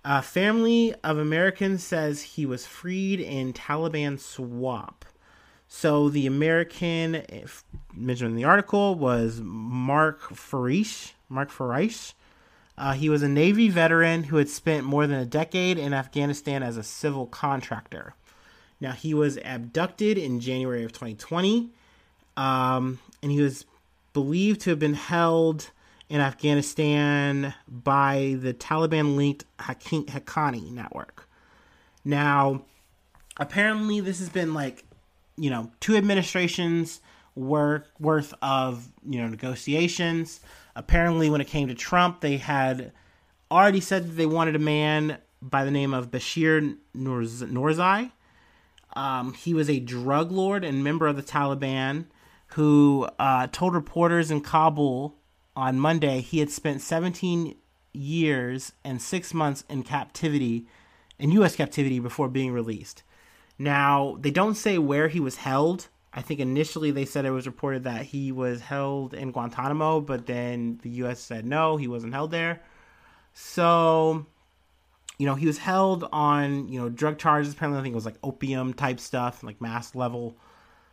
A 0.04 0.20
family 0.20 0.92
of 1.04 1.18
Americans 1.18 1.84
says 1.84 2.20
he 2.20 2.44
was 2.44 2.66
freed 2.66 3.20
in 3.20 3.52
Taliban 3.52 4.18
swap. 4.18 5.04
So 5.68 6.08
the 6.08 6.26
American 6.26 7.22
mentioned 7.94 8.30
in 8.30 8.36
the 8.36 8.44
article 8.44 8.96
was 8.96 9.40
Mark 9.40 10.34
Farish. 10.34 11.14
Mark 11.28 11.50
Farish. 11.50 12.12
Uh, 12.76 12.92
he 12.92 13.08
was 13.08 13.22
a 13.22 13.28
Navy 13.28 13.68
veteran 13.68 14.24
who 14.24 14.36
had 14.36 14.48
spent 14.48 14.84
more 14.84 15.06
than 15.06 15.20
a 15.20 15.24
decade 15.24 15.78
in 15.78 15.94
Afghanistan 15.94 16.64
as 16.64 16.76
a 16.76 16.82
civil 16.82 17.26
contractor. 17.26 18.14
Now 18.80 18.92
he 18.92 19.14
was 19.14 19.38
abducted 19.44 20.18
in 20.18 20.40
January 20.40 20.82
of 20.82 20.90
2020, 20.90 21.70
um, 22.36 22.98
and 23.22 23.30
he 23.30 23.40
was 23.40 23.64
believed 24.12 24.62
to 24.62 24.70
have 24.70 24.80
been 24.80 24.94
held 24.94 25.70
in 26.14 26.20
Afghanistan 26.20 27.52
by 27.66 28.36
the 28.40 28.54
Taliban 28.54 29.16
linked 29.16 29.44
Haqqani 29.58 30.70
network. 30.70 31.28
Now, 32.04 32.62
apparently, 33.36 33.98
this 33.98 34.20
has 34.20 34.28
been 34.28 34.54
like, 34.54 34.84
you 35.36 35.50
know, 35.50 35.72
two 35.80 35.96
administrations 35.96 37.00
work 37.34 37.88
worth 37.98 38.32
of 38.42 38.92
you 39.04 39.20
know 39.20 39.26
negotiations. 39.26 40.38
Apparently, 40.76 41.30
when 41.30 41.40
it 41.40 41.48
came 41.48 41.66
to 41.66 41.74
Trump, 41.74 42.20
they 42.20 42.36
had 42.36 42.92
already 43.50 43.80
said 43.80 44.06
that 44.06 44.12
they 44.12 44.26
wanted 44.26 44.54
a 44.54 44.60
man 44.60 45.18
by 45.42 45.64
the 45.64 45.72
name 45.72 45.92
of 45.92 46.12
Bashir 46.12 46.76
Noorzai. 46.96 48.12
Um, 48.94 49.34
he 49.34 49.52
was 49.52 49.68
a 49.68 49.80
drug 49.80 50.30
lord 50.30 50.62
and 50.62 50.84
member 50.84 51.08
of 51.08 51.16
the 51.16 51.24
Taliban 51.24 52.04
who 52.50 53.08
uh, 53.18 53.48
told 53.48 53.74
reporters 53.74 54.30
in 54.30 54.42
Kabul 54.42 55.16
on 55.56 55.78
Monday 55.78 56.20
he 56.20 56.40
had 56.40 56.50
spent 56.50 56.80
17 56.80 57.56
years 57.92 58.72
and 58.84 59.00
six 59.00 59.32
months 59.32 59.64
in 59.68 59.82
captivity, 59.82 60.66
in 61.18 61.30
U.S. 61.32 61.56
captivity, 61.56 62.00
before 62.00 62.28
being 62.28 62.52
released. 62.52 63.02
Now, 63.58 64.16
they 64.20 64.30
don't 64.30 64.56
say 64.56 64.78
where 64.78 65.08
he 65.08 65.20
was 65.20 65.36
held. 65.36 65.88
I 66.12 66.22
think 66.22 66.40
initially 66.40 66.90
they 66.90 67.04
said 67.04 67.24
it 67.24 67.30
was 67.30 67.46
reported 67.46 67.84
that 67.84 68.06
he 68.06 68.32
was 68.32 68.60
held 68.60 69.14
in 69.14 69.32
Guantanamo, 69.32 70.00
but 70.00 70.26
then 70.26 70.78
the 70.82 70.90
U.S. 70.90 71.20
said 71.20 71.44
no, 71.44 71.76
he 71.76 71.88
wasn't 71.88 72.14
held 72.14 72.30
there. 72.30 72.62
So, 73.32 74.26
you 75.18 75.26
know, 75.26 75.34
he 75.34 75.46
was 75.46 75.58
held 75.58 76.08
on, 76.12 76.68
you 76.68 76.80
know, 76.80 76.88
drug 76.88 77.18
charges. 77.18 77.52
Apparently, 77.52 77.80
I 77.80 77.82
think 77.82 77.92
it 77.92 77.96
was 77.96 78.04
like 78.04 78.18
opium 78.22 78.74
type 78.74 79.00
stuff, 79.00 79.42
like 79.42 79.60
mass 79.60 79.94
level. 79.94 80.36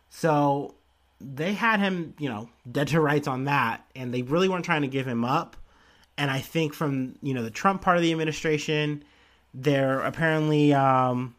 So, 0.08 0.74
they 1.22 1.54
had 1.54 1.80
him, 1.80 2.14
you 2.18 2.28
know, 2.28 2.48
dead 2.70 2.88
to 2.88 3.00
rights 3.00 3.28
on 3.28 3.44
that, 3.44 3.84
and 3.94 4.12
they 4.12 4.22
really 4.22 4.48
weren't 4.48 4.64
trying 4.64 4.82
to 4.82 4.88
give 4.88 5.06
him 5.06 5.24
up. 5.24 5.56
And 6.18 6.30
I 6.30 6.40
think 6.40 6.74
from 6.74 7.16
you 7.22 7.34
know 7.34 7.42
the 7.42 7.50
Trump 7.50 7.82
part 7.82 7.96
of 7.96 8.02
the 8.02 8.12
administration, 8.12 9.04
there 9.54 10.00
apparently, 10.00 10.72
um, 10.74 11.34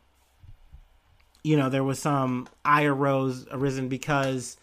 you 1.43 1.57
know, 1.57 1.69
there 1.69 1.83
was 1.83 1.99
some 1.99 2.47
ire 2.65 2.93
rose 2.93 3.45
arisen 3.51 3.87
because 3.87 4.57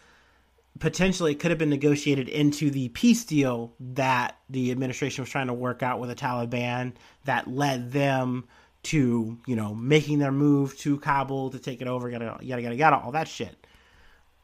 potentially 0.79 1.33
it 1.33 1.39
could 1.39 1.51
have 1.51 1.57
been 1.57 1.69
negotiated 1.69 2.27
into 2.27 2.71
the 2.71 2.89
peace 2.89 3.23
deal 3.23 3.73
that 3.79 4.37
the 4.49 4.71
administration 4.71 5.21
was 5.21 5.29
trying 5.29 5.47
to 5.47 5.53
work 5.53 5.83
out 5.83 5.99
with 5.99 6.09
the 6.09 6.15
Taliban 6.15 6.93
that 7.25 7.47
led 7.47 7.91
them 7.91 8.45
to 8.83 9.37
you 9.45 9.55
know 9.55 9.75
making 9.75 10.19
their 10.19 10.31
move 10.31 10.77
to 10.79 10.97
Kabul 10.99 11.51
to 11.51 11.59
take 11.59 11.81
it 11.81 11.87
over, 11.87 12.09
yada 12.09 12.37
yada 12.41 12.61
yada 12.61 12.75
yada, 12.75 12.97
all 12.97 13.11
that 13.11 13.27
shit. 13.27 13.55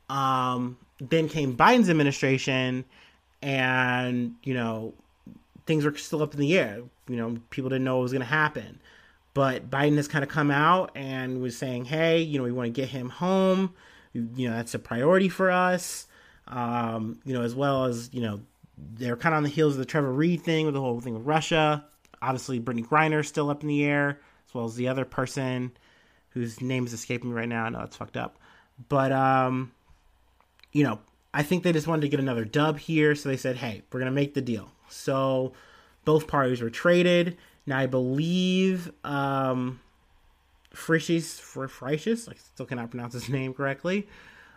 Um, 0.09 0.77
then 0.99 1.29
came 1.29 1.55
Biden's 1.55 1.89
administration, 1.89 2.85
and 3.41 4.35
you 4.43 4.53
know 4.53 4.93
things 5.65 5.85
were 5.85 5.95
still 5.97 6.23
up 6.23 6.33
in 6.33 6.39
the 6.39 6.57
air. 6.57 6.81
You 7.07 7.15
know, 7.15 7.37
people 7.49 7.69
didn't 7.69 7.83
know 7.83 7.97
what 7.97 8.03
was 8.03 8.11
going 8.11 8.21
to 8.21 8.25
happen. 8.25 8.79
But 9.33 9.69
Biden 9.69 9.97
has 9.97 10.07
kind 10.07 10.23
of 10.23 10.29
come 10.31 10.49
out 10.49 10.91
and 10.95 11.41
was 11.41 11.55
saying, 11.55 11.85
"Hey, 11.85 12.21
you 12.21 12.39
know, 12.39 12.43
we 12.43 12.51
want 12.51 12.67
to 12.67 12.71
get 12.71 12.89
him 12.89 13.09
home. 13.09 13.73
You 14.13 14.49
know, 14.49 14.55
that's 14.55 14.73
a 14.73 14.79
priority 14.79 15.29
for 15.29 15.51
us. 15.51 16.07
Um, 16.47 17.19
you 17.23 17.33
know, 17.33 17.43
as 17.43 17.53
well 17.53 17.85
as 17.85 18.09
you 18.13 18.21
know, 18.21 18.39
they're 18.95 19.17
kind 19.17 19.33
of 19.33 19.37
on 19.37 19.43
the 19.43 19.49
heels 19.49 19.73
of 19.73 19.79
the 19.79 19.85
Trevor 19.85 20.11
Reed 20.11 20.41
thing 20.41 20.65
with 20.65 20.73
the 20.73 20.81
whole 20.81 20.99
thing 21.01 21.13
with 21.13 21.25
Russia. 21.25 21.85
Obviously, 22.21 22.59
Brittney 22.59 22.87
Griner 22.87 23.23
still 23.23 23.51
up 23.51 23.61
in 23.61 23.67
the 23.67 23.85
air, 23.85 24.19
as 24.47 24.55
well 24.55 24.65
as 24.65 24.75
the 24.75 24.87
other 24.87 25.05
person 25.05 25.71
whose 26.29 26.59
name 26.61 26.85
is 26.85 26.93
escaping 26.93 27.29
me 27.29 27.35
right 27.35 27.49
now. 27.49 27.65
I 27.65 27.69
know 27.69 27.81
it's 27.81 27.95
fucked 27.95 28.17
up, 28.17 28.39
but 28.89 29.11
um, 29.11 29.71
you 30.77 30.83
know, 30.83 30.99
I 31.33 31.41
think 31.41 31.63
they 31.63 31.71
just 31.71 31.87
wanted 31.87 32.01
to 32.01 32.07
get 32.07 32.19
another 32.19 32.45
dub 32.45 32.77
here, 32.77 33.15
so 33.15 33.29
they 33.29 33.37
said, 33.37 33.55
"Hey, 33.55 33.81
we're 33.91 33.99
gonna 33.99 34.11
make 34.11 34.35
the 34.35 34.41
deal." 34.41 34.71
So 34.89 35.53
both 36.05 36.27
parties 36.27 36.61
were 36.61 36.69
traded. 36.69 37.35
Now 37.65 37.79
I 37.79 37.87
believe 37.87 38.91
um, 39.03 39.79
Frischis 40.71 41.39
for 41.39 41.67
Frischis, 41.67 42.29
I 42.29 42.35
still 42.35 42.67
cannot 42.67 42.91
pronounce 42.91 43.13
his 43.13 43.27
name 43.37 43.55
correctly. 43.55 44.07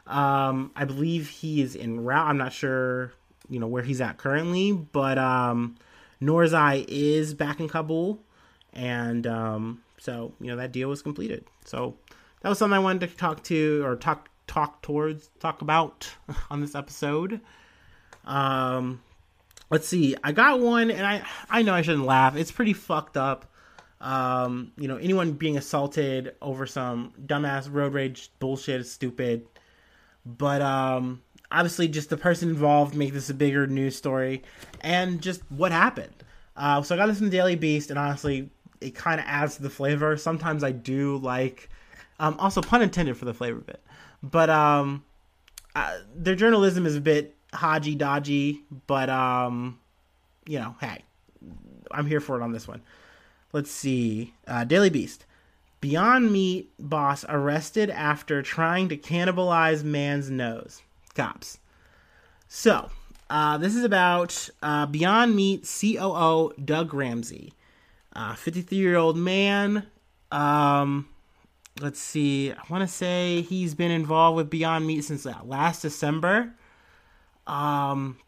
Um, 0.06 0.72
I 0.76 0.84
believe 0.84 1.30
he 1.30 1.62
is 1.62 1.74
in 1.74 2.04
route. 2.04 2.28
I'm 2.28 2.36
not 2.36 2.52
sure, 2.52 3.12
you 3.48 3.58
know, 3.58 3.66
where 3.66 3.82
he's 3.82 4.02
at 4.02 4.18
currently, 4.18 4.72
but 4.72 5.16
um, 5.16 5.76
Noorzai 6.20 6.84
is 6.86 7.32
back 7.32 7.60
in 7.60 7.68
Kabul, 7.68 8.20
and 8.74 9.26
um, 9.26 9.82
so 9.96 10.34
you 10.38 10.48
know 10.48 10.56
that 10.56 10.70
deal 10.70 10.90
was 10.90 11.00
completed. 11.00 11.46
So 11.64 11.96
that 12.42 12.50
was 12.50 12.58
something 12.58 12.76
I 12.76 12.80
wanted 12.80 13.08
to 13.08 13.16
talk 13.16 13.42
to 13.44 13.82
or 13.86 13.96
talk 13.96 14.29
talk 14.50 14.82
towards 14.82 15.30
talk 15.38 15.62
about 15.62 16.10
on 16.50 16.60
this 16.60 16.74
episode. 16.74 17.40
Um, 18.24 19.00
let's 19.70 19.86
see. 19.86 20.16
I 20.24 20.32
got 20.32 20.60
one, 20.60 20.90
and 20.90 21.06
I 21.06 21.22
I 21.48 21.62
know 21.62 21.72
I 21.72 21.82
shouldn't 21.82 22.04
laugh. 22.04 22.36
It's 22.36 22.50
pretty 22.50 22.72
fucked 22.72 23.16
up. 23.16 23.46
Um, 24.00 24.72
you 24.76 24.88
know, 24.88 24.96
anyone 24.96 25.32
being 25.32 25.56
assaulted 25.56 26.34
over 26.42 26.66
some 26.66 27.12
dumbass 27.24 27.72
road 27.72 27.92
rage 27.94 28.30
bullshit 28.40 28.80
is 28.80 28.90
stupid. 28.90 29.46
But 30.26 30.62
um, 30.62 31.22
obviously, 31.52 31.86
just 31.86 32.10
the 32.10 32.16
person 32.16 32.48
involved 32.48 32.94
make 32.94 33.12
this 33.12 33.30
a 33.30 33.34
bigger 33.34 33.66
news 33.66 33.96
story, 33.96 34.42
and 34.80 35.22
just 35.22 35.42
what 35.48 35.70
happened. 35.70 36.24
Uh, 36.56 36.82
so 36.82 36.94
I 36.94 36.98
got 36.98 37.06
this 37.06 37.18
from 37.18 37.30
Daily 37.30 37.54
Beast, 37.54 37.90
and 37.90 37.98
honestly, 37.98 38.50
it 38.80 38.94
kind 38.96 39.20
of 39.20 39.26
adds 39.26 39.56
to 39.56 39.62
the 39.62 39.70
flavor. 39.70 40.16
Sometimes 40.16 40.64
I 40.64 40.72
do 40.72 41.18
like, 41.18 41.70
um, 42.18 42.36
also 42.38 42.60
pun 42.60 42.82
intended 42.82 43.16
for 43.16 43.24
the 43.24 43.32
flavor 43.32 43.60
bit. 43.60 43.80
But 44.22 44.50
um, 44.50 45.04
uh, 45.74 45.98
their 46.14 46.34
journalism 46.34 46.86
is 46.86 46.96
a 46.96 47.00
bit 47.00 47.36
hodgy 47.52 47.96
dodgy, 47.96 48.62
but 48.86 49.08
um, 49.08 49.78
you 50.46 50.58
know, 50.58 50.76
hey, 50.80 51.04
I'm 51.90 52.06
here 52.06 52.20
for 52.20 52.40
it 52.40 52.42
on 52.42 52.52
this 52.52 52.68
one. 52.68 52.82
Let's 53.52 53.70
see, 53.70 54.34
uh, 54.46 54.64
Daily 54.64 54.90
Beast. 54.90 55.24
Beyond 55.80 56.30
Meat 56.30 56.70
boss 56.78 57.24
arrested 57.28 57.88
after 57.88 58.42
trying 58.42 58.88
to 58.90 58.96
cannibalize 58.96 59.82
man's 59.82 60.30
nose. 60.30 60.82
Cops. 61.14 61.58
So, 62.48 62.90
uh, 63.30 63.56
this 63.58 63.74
is 63.74 63.84
about 63.84 64.50
uh, 64.62 64.86
Beyond 64.86 65.34
Meat 65.34 65.66
COO 65.80 66.52
Doug 66.62 66.92
Ramsey, 66.92 67.54
53 68.36 68.76
year 68.76 68.96
old 68.96 69.16
man. 69.16 69.86
Um, 70.30 71.08
let's 71.80 72.00
see, 72.00 72.52
I 72.52 72.60
want 72.68 72.82
to 72.82 72.88
say 72.88 73.42
he's 73.42 73.74
been 73.74 73.90
involved 73.90 74.36
with 74.36 74.50
Beyond 74.50 74.86
Meat 74.86 75.02
since 75.02 75.26
uh, 75.26 75.34
last 75.44 75.82
December. 75.82 76.52
Um, 77.46 78.18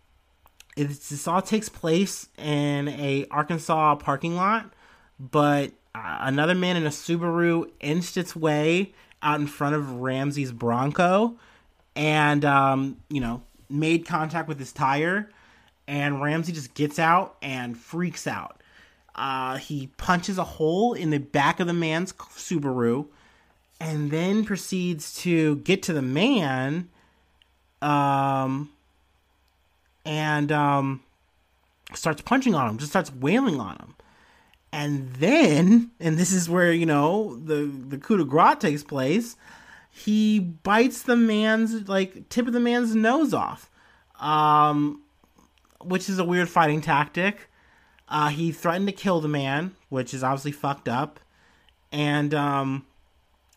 this 0.77 1.29
all 1.29 1.43
takes 1.43 1.69
place 1.69 2.29
in 2.39 2.89
a 2.89 3.27
Arkansas 3.31 3.97
parking 3.97 4.37
lot, 4.37 4.73
but 5.19 5.73
uh, 5.95 6.19
another 6.21 6.55
man 6.55 6.77
in 6.77 6.87
a 6.87 6.91
Subaru 6.91 7.71
inched 7.81 8.17
its 8.17 8.35
way 8.35 8.95
out 9.23 9.39
in 9.39 9.47
front 9.47 9.75
of 9.75 10.01
Ramsey's 10.01 10.51
Bronco, 10.51 11.37
and 11.95 12.45
um, 12.45 12.97
you 13.11 13.21
know 13.21 13.43
made 13.69 14.07
contact 14.07 14.49
with 14.49 14.59
his 14.59 14.73
tire, 14.73 15.31
and 15.87 16.23
Ramsey 16.23 16.53
just 16.53 16.75
gets 16.75 16.99
out 16.99 17.37
and 17.43 17.77
freaks 17.77 18.27
out. 18.27 18.63
Uh, 19.15 19.59
he 19.59 19.89
punches 19.99 20.39
a 20.39 20.45
hole 20.45 20.95
in 20.95 21.11
the 21.11 21.19
back 21.19 21.61
of 21.61 21.67
the 21.67 21.75
man's 21.75 22.15
Subaru 22.15 23.09
and 23.83 24.13
then 24.13 24.45
proceeds 24.45 25.13
to 25.13 25.57
get 25.57 25.83
to 25.83 25.93
the 25.93 26.03
man 26.03 26.89
um 27.83 28.71
and 30.07 30.53
um 30.53 31.03
starts 31.93 32.23
punching 32.23 32.55
on 32.55 32.71
him 32.71 32.79
just 32.79 32.93
starts 32.93 33.13
wailing 33.13 33.59
on 33.59 33.77
him. 33.77 33.95
And 34.73 35.13
then 35.15 35.91
and 35.99 36.17
this 36.17 36.33
is 36.33 36.49
where 36.49 36.73
you 36.73 36.87
know 36.87 37.37
the 37.45 37.65
the 37.65 37.99
coup 37.99 38.17
de 38.17 38.25
grace 38.25 38.59
takes 38.61 38.85
place 38.85 39.37
he 39.91 40.39
bites 40.39 41.03
the 41.03 41.17
man's 41.17 41.89
like 41.89 42.29
tip 42.29 42.47
of 42.47 42.53
the 42.53 42.61
man's 42.61 42.95
nose 42.95 43.35
off. 43.35 43.69
Um 44.21 45.03
which 45.81 46.09
is 46.09 46.21
a 46.21 46.25
weird 46.25 46.49
fighting 46.49 46.81
tactic. 46.81 47.51
Uh 48.09 48.29
he 48.29 48.53
threatened 48.53 48.87
to 48.87 48.93
kill 48.93 49.21
the 49.21 49.29
man 49.29 49.75
which 49.89 50.15
is 50.15 50.23
obviously 50.23 50.53
fucked 50.53 50.89
up. 50.89 51.19
And 51.91 52.33
um 52.33 52.87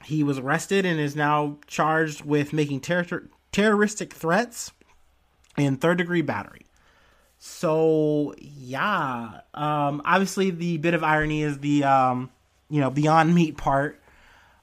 he 0.06 0.24
was 0.24 0.38
arrested 0.38 0.86
and 0.86 1.00
is 1.00 1.16
now 1.16 1.58
charged 1.68 2.24
with 2.24 2.54
making 2.54 2.82
ter- 2.82 3.28
terroristic 3.52 4.14
threats 4.14 4.72
and 5.58 5.80
third 5.80 5.98
degree 5.98 6.22
battery. 6.22 6.66
So 7.40 8.34
yeah, 8.40 9.42
um, 9.54 10.02
obviously 10.06 10.52
the 10.52 10.78
bit 10.78 10.94
of 10.94 11.04
irony 11.04 11.44
is 11.44 11.60
the 11.60 11.84
um, 11.84 12.30
you 12.70 12.80
know 12.80 12.90
Beyond 12.90 13.36
Meat 13.36 13.58
part. 13.58 14.02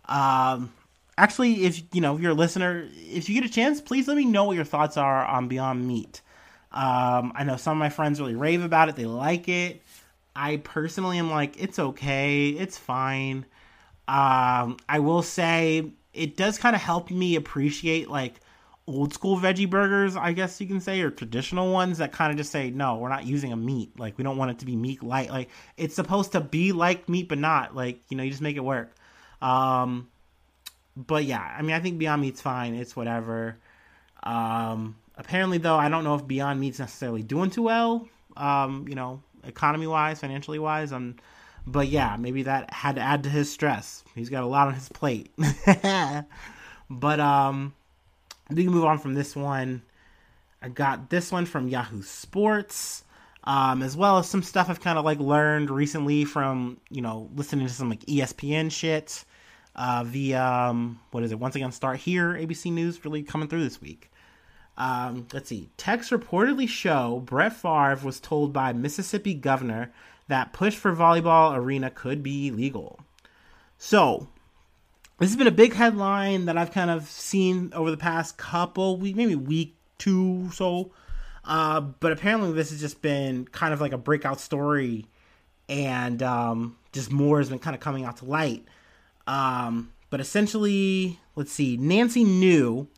Um, 0.06 0.72
actually, 1.16 1.64
if 1.64 1.82
you 1.92 2.00
know 2.00 2.14
if 2.16 2.20
you're 2.20 2.32
a 2.32 2.34
listener, 2.34 2.88
if 2.94 3.28
you 3.28 3.40
get 3.40 3.48
a 3.48 3.52
chance, 3.52 3.80
please 3.80 4.08
let 4.08 4.16
me 4.16 4.24
know 4.24 4.44
what 4.44 4.56
your 4.56 4.64
thoughts 4.64 4.96
are 4.96 5.24
on 5.24 5.48
Beyond 5.48 5.86
Meat. 5.86 6.22
Um, 6.72 7.32
I 7.34 7.44
know 7.44 7.56
some 7.56 7.76
of 7.76 7.78
my 7.78 7.90
friends 7.90 8.20
really 8.20 8.34
rave 8.34 8.62
about 8.62 8.88
it; 8.88 8.96
they 8.96 9.06
like 9.06 9.48
it. 9.48 9.82
I 10.34 10.56
personally 10.58 11.18
am 11.18 11.30
like, 11.30 11.62
it's 11.62 11.78
okay, 11.78 12.48
it's 12.48 12.78
fine. 12.78 13.44
Um, 14.12 14.76
I 14.90 14.98
will 14.98 15.22
say 15.22 15.90
it 16.12 16.36
does 16.36 16.58
kind 16.58 16.76
of 16.76 16.82
help 16.82 17.10
me 17.10 17.36
appreciate 17.36 18.10
like 18.10 18.34
old 18.86 19.14
school 19.14 19.38
veggie 19.38 19.70
burgers, 19.70 20.16
I 20.16 20.32
guess 20.32 20.60
you 20.60 20.66
can 20.66 20.82
say, 20.82 21.00
or 21.00 21.10
traditional 21.10 21.72
ones 21.72 21.96
that 21.96 22.12
kind 22.12 22.30
of 22.30 22.36
just 22.36 22.52
say, 22.52 22.68
no, 22.68 22.96
we're 22.96 23.08
not 23.08 23.24
using 23.24 23.54
a 23.54 23.56
meat. 23.56 23.98
Like, 23.98 24.18
we 24.18 24.24
don't 24.24 24.36
want 24.36 24.50
it 24.50 24.58
to 24.58 24.66
be 24.66 24.76
meat 24.76 25.02
light. 25.02 25.30
Like, 25.30 25.48
it's 25.78 25.94
supposed 25.94 26.32
to 26.32 26.42
be 26.42 26.72
like 26.72 27.08
meat, 27.08 27.26
but 27.26 27.38
not. 27.38 27.74
Like, 27.74 28.00
you 28.10 28.18
know, 28.18 28.22
you 28.22 28.28
just 28.28 28.42
make 28.42 28.56
it 28.56 28.64
work. 28.64 28.94
Um, 29.40 30.08
but 30.94 31.24
yeah, 31.24 31.54
I 31.56 31.62
mean, 31.62 31.74
I 31.74 31.80
think 31.80 31.98
Beyond 31.98 32.20
Meat's 32.20 32.42
fine. 32.42 32.74
It's 32.74 32.94
whatever. 32.94 33.56
Um, 34.24 34.96
apparently, 35.16 35.56
though, 35.56 35.76
I 35.76 35.88
don't 35.88 36.04
know 36.04 36.16
if 36.16 36.26
Beyond 36.26 36.60
Meat's 36.60 36.80
necessarily 36.80 37.22
doing 37.22 37.48
too 37.48 37.62
well. 37.62 38.06
Um, 38.36 38.84
you 38.88 38.94
know, 38.94 39.22
economy 39.44 39.86
wise, 39.86 40.20
financially 40.20 40.58
wise. 40.58 40.92
Um, 40.92 41.16
but 41.66 41.88
yeah, 41.88 42.16
maybe 42.18 42.44
that 42.44 42.72
had 42.72 42.96
to 42.96 43.00
add 43.00 43.24
to 43.24 43.30
his 43.30 43.50
stress. 43.50 44.04
He's 44.14 44.30
got 44.30 44.42
a 44.42 44.46
lot 44.46 44.68
on 44.68 44.74
his 44.74 44.88
plate. 44.88 45.32
but 46.90 47.20
um, 47.20 47.74
we 48.50 48.64
can 48.64 48.72
move 48.72 48.84
on 48.84 48.98
from 48.98 49.14
this 49.14 49.36
one. 49.36 49.82
I 50.60 50.68
got 50.68 51.10
this 51.10 51.32
one 51.32 51.46
from 51.46 51.68
Yahoo 51.68 52.02
Sports, 52.02 53.04
um, 53.44 53.82
as 53.82 53.96
well 53.96 54.18
as 54.18 54.28
some 54.28 54.42
stuff 54.42 54.70
I've 54.70 54.80
kind 54.80 54.98
of 54.98 55.04
like 55.04 55.18
learned 55.18 55.70
recently 55.70 56.24
from 56.24 56.78
you 56.90 57.02
know 57.02 57.28
listening 57.34 57.66
to 57.66 57.72
some 57.72 57.90
like 57.90 58.04
ESPN 58.06 58.70
shit. 58.70 59.24
Uh, 59.74 60.04
the 60.04 60.34
um, 60.34 61.00
what 61.10 61.24
is 61.24 61.32
it? 61.32 61.38
Once 61.38 61.56
again, 61.56 61.72
start 61.72 61.98
here. 61.98 62.34
ABC 62.34 62.72
News 62.72 63.04
really 63.04 63.22
coming 63.22 63.48
through 63.48 63.64
this 63.64 63.80
week. 63.80 64.10
Um, 64.76 65.26
let's 65.32 65.48
see. 65.48 65.68
Texts 65.76 66.12
reportedly 66.12 66.68
show 66.68 67.22
Brett 67.24 67.54
Favre 67.54 67.98
was 68.02 68.20
told 68.20 68.52
by 68.52 68.72
Mississippi 68.72 69.34
governor 69.34 69.92
that 70.28 70.52
push 70.52 70.76
for 70.76 70.94
volleyball 70.94 71.56
arena 71.56 71.90
could 71.90 72.22
be 72.22 72.50
legal. 72.50 73.00
So 73.78 74.28
this 75.18 75.30
has 75.30 75.36
been 75.36 75.46
a 75.46 75.52
big 75.52 75.74
headline 75.74 76.46
that 76.46 76.56
I've 76.56 76.72
kind 76.72 76.90
of 76.90 77.08
seen 77.08 77.72
over 77.74 77.90
the 77.90 77.96
past 77.96 78.36
couple 78.36 78.96
week, 78.96 79.16
maybe 79.16 79.34
week 79.34 79.76
two 79.98 80.50
so. 80.52 80.92
Uh, 81.44 81.80
but 81.80 82.12
apparently, 82.12 82.52
this 82.52 82.70
has 82.70 82.80
just 82.80 83.02
been 83.02 83.46
kind 83.46 83.74
of 83.74 83.80
like 83.80 83.92
a 83.92 83.98
breakout 83.98 84.40
story, 84.40 85.06
and 85.68 86.22
um, 86.22 86.76
just 86.92 87.10
more 87.10 87.38
has 87.38 87.48
been 87.48 87.58
kind 87.58 87.74
of 87.74 87.80
coming 87.80 88.04
out 88.04 88.18
to 88.18 88.24
light. 88.24 88.64
Um, 89.26 89.92
but 90.10 90.20
essentially, 90.20 91.18
let's 91.34 91.52
see, 91.52 91.76
Nancy 91.76 92.22
New 92.22 92.88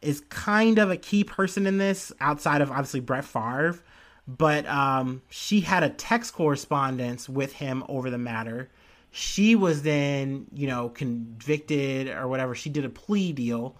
is 0.00 0.20
kind 0.28 0.78
of 0.78 0.90
a 0.90 0.96
key 0.96 1.24
person 1.24 1.66
in 1.66 1.78
this, 1.78 2.12
outside 2.20 2.60
of 2.60 2.70
obviously 2.70 3.00
Brett 3.00 3.24
Favre. 3.24 3.78
But 4.26 4.66
um, 4.66 5.22
she 5.28 5.60
had 5.60 5.82
a 5.82 5.90
text 5.90 6.32
correspondence 6.32 7.28
with 7.28 7.52
him 7.52 7.84
over 7.88 8.10
the 8.10 8.18
matter 8.18 8.70
she 9.16 9.54
was 9.54 9.82
then, 9.82 10.46
you 10.52 10.66
know, 10.66 10.88
convicted 10.88 12.08
or 12.08 12.26
whatever. 12.26 12.52
She 12.56 12.68
did 12.68 12.84
a 12.84 12.88
plea 12.88 13.32
deal, 13.32 13.76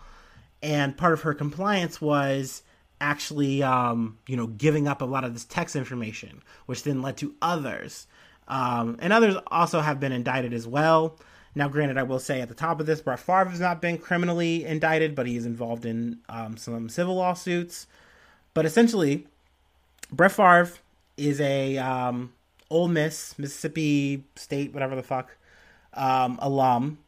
and 0.62 0.96
part 0.96 1.12
of 1.12 1.22
her 1.22 1.34
compliance 1.34 2.00
was 2.00 2.62
actually, 3.00 3.60
um, 3.60 4.16
you 4.28 4.36
know, 4.36 4.46
giving 4.46 4.86
up 4.86 5.02
a 5.02 5.04
lot 5.04 5.24
of 5.24 5.32
this 5.32 5.44
text 5.44 5.74
information, 5.74 6.40
which 6.66 6.84
then 6.84 7.02
led 7.02 7.16
to 7.16 7.34
others. 7.42 8.06
Um, 8.46 8.96
and 9.00 9.12
others 9.12 9.34
also 9.48 9.80
have 9.80 9.98
been 9.98 10.12
indicted 10.12 10.54
as 10.54 10.68
well. 10.68 11.18
Now, 11.56 11.66
granted, 11.66 11.98
I 11.98 12.04
will 12.04 12.20
say 12.20 12.40
at 12.40 12.48
the 12.48 12.54
top 12.54 12.78
of 12.78 12.86
this, 12.86 13.00
Brett 13.00 13.18
Favre 13.18 13.46
has 13.46 13.58
not 13.58 13.82
been 13.82 13.98
criminally 13.98 14.64
indicted, 14.64 15.16
but 15.16 15.26
he 15.26 15.36
is 15.36 15.46
involved 15.46 15.84
in 15.84 16.20
um, 16.28 16.56
some 16.56 16.88
civil 16.88 17.16
lawsuits. 17.16 17.88
But 18.54 18.66
essentially, 18.66 19.26
Brett 20.10 20.32
Favre 20.32 20.70
is 21.16 21.40
a 21.40 21.78
um, 21.78 22.32
Ole 22.70 22.88
Miss, 22.88 23.38
Mississippi 23.38 24.24
State, 24.36 24.72
whatever 24.72 24.96
the 24.96 25.02
fuck, 25.02 25.36
um, 25.94 26.38
alum, 26.42 26.98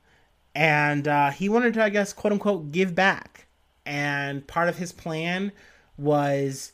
and 0.55 1.07
uh, 1.07 1.31
he 1.31 1.49
wanted 1.49 1.75
to, 1.75 1.85
I 1.85 1.89
guess, 1.89 2.13
quote 2.13 2.33
unquote, 2.33 2.73
give 2.73 2.95
back. 2.95 3.47
And 3.85 4.47
part 4.47 4.69
of 4.69 4.79
his 4.79 4.93
plan 4.93 5.53
was 5.97 6.73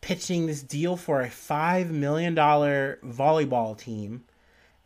pitching 0.00 0.46
this 0.46 0.62
deal 0.62 0.96
for 0.96 1.20
a 1.20 1.30
five 1.30 1.90
million 1.90 2.34
dollar 2.34 2.98
volleyball 3.04 3.76
team, 3.76 4.24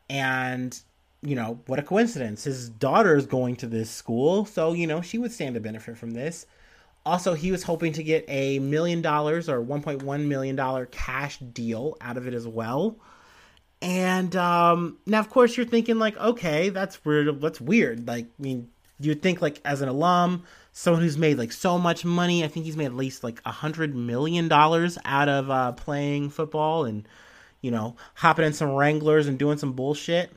and 0.08 0.78
you 1.22 1.34
know 1.34 1.58
what 1.66 1.78
a 1.78 1.82
coincidence. 1.82 2.44
His 2.44 2.68
daughter 2.68 3.16
is 3.16 3.26
going 3.26 3.56
to 3.56 3.66
this 3.66 3.90
school, 3.90 4.44
so 4.44 4.72
you 4.72 4.86
know 4.86 5.00
she 5.00 5.18
would 5.18 5.32
stand 5.32 5.54
to 5.54 5.60
benefit 5.60 5.96
from 5.96 6.12
this. 6.12 6.46
Also, 7.06 7.34
he 7.34 7.52
was 7.52 7.62
hoping 7.62 7.92
to 7.92 8.02
get 8.02 8.24
a 8.26 8.58
million 8.58 9.00
dollars 9.00 9.48
or 9.48 9.64
1.1 9.64 10.26
million 10.26 10.56
dollar 10.56 10.86
cash 10.86 11.38
deal 11.38 11.96
out 12.00 12.16
of 12.16 12.26
it 12.26 12.34
as 12.34 12.46
well. 12.46 12.98
And 13.80 14.34
um, 14.34 14.98
now, 15.06 15.20
of 15.20 15.30
course, 15.30 15.56
you're 15.56 15.66
thinking 15.66 15.98
like, 15.98 16.16
okay, 16.16 16.70
that's 16.70 17.04
weird. 17.04 17.40
That's 17.40 17.60
weird. 17.60 18.08
Like, 18.08 18.24
I 18.24 18.42
mean, 18.42 18.68
you'd 18.98 19.22
think 19.22 19.40
like 19.40 19.60
as 19.64 19.82
an 19.82 19.88
alum, 19.88 20.42
someone 20.72 21.02
who's 21.02 21.16
made 21.16 21.38
like 21.38 21.52
so 21.52 21.78
much 21.78 22.04
money. 22.04 22.44
I 22.44 22.48
think 22.48 22.66
he's 22.66 22.76
made 22.76 22.86
at 22.86 22.94
least 22.94 23.22
like 23.22 23.40
a 23.44 23.52
hundred 23.52 23.94
million 23.94 24.48
dollars 24.48 24.98
out 25.04 25.28
of 25.28 25.50
uh, 25.50 25.72
playing 25.72 26.30
football 26.30 26.84
and 26.84 27.06
you 27.60 27.70
know 27.70 27.96
hopping 28.14 28.44
in 28.44 28.52
some 28.52 28.72
Wranglers 28.72 29.26
and 29.26 29.38
doing 29.38 29.58
some 29.58 29.72
bullshit. 29.72 30.30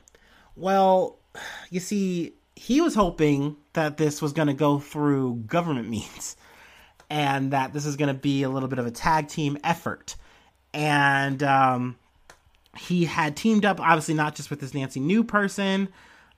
Well, 0.54 1.18
you 1.70 1.80
see, 1.80 2.34
he 2.54 2.80
was 2.80 2.94
hoping 2.94 3.56
that 3.72 3.96
this 3.96 4.22
was 4.22 4.32
going 4.32 4.48
to 4.48 4.54
go 4.54 4.78
through 4.78 5.42
government 5.46 5.88
means 5.90 6.36
and 7.10 7.50
that 7.50 7.72
this 7.72 7.84
is 7.84 7.96
going 7.96 8.08
to 8.08 8.18
be 8.18 8.44
a 8.44 8.48
little 8.48 8.68
bit 8.68 8.78
of 8.78 8.86
a 8.86 8.90
tag 8.90 9.28
team 9.28 9.58
effort. 9.64 10.14
And 10.72 11.42
um, 11.42 11.96
he 12.78 13.04
had 13.04 13.36
teamed 13.36 13.64
up, 13.64 13.80
obviously 13.80 14.14
not 14.14 14.36
just 14.36 14.48
with 14.48 14.60
this 14.60 14.72
Nancy 14.72 15.00
New 15.00 15.24
person, 15.24 15.88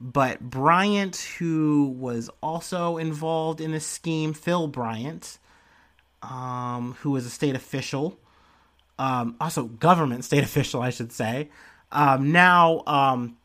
but 0.01 0.41
Bryant, 0.41 1.17
who 1.39 1.95
was 1.97 2.31
also 2.43 2.97
involved 2.97 3.61
in 3.61 3.71
this 3.71 3.87
scheme, 3.87 4.33
Phil 4.33 4.67
Bryant, 4.67 5.39
um, 6.23 6.97
who 7.01 7.11
was 7.11 7.27
a 7.27 7.31
state 7.31 7.55
official, 7.55 8.19
um, 8.99 9.37
also 9.41 9.65
government 9.65 10.25
state 10.25 10.43
official, 10.43 10.81
I 10.81 10.91
should 10.91 11.13
say. 11.13 11.51
Um, 11.93 12.33
now, 12.33 12.83
um, 12.87 13.37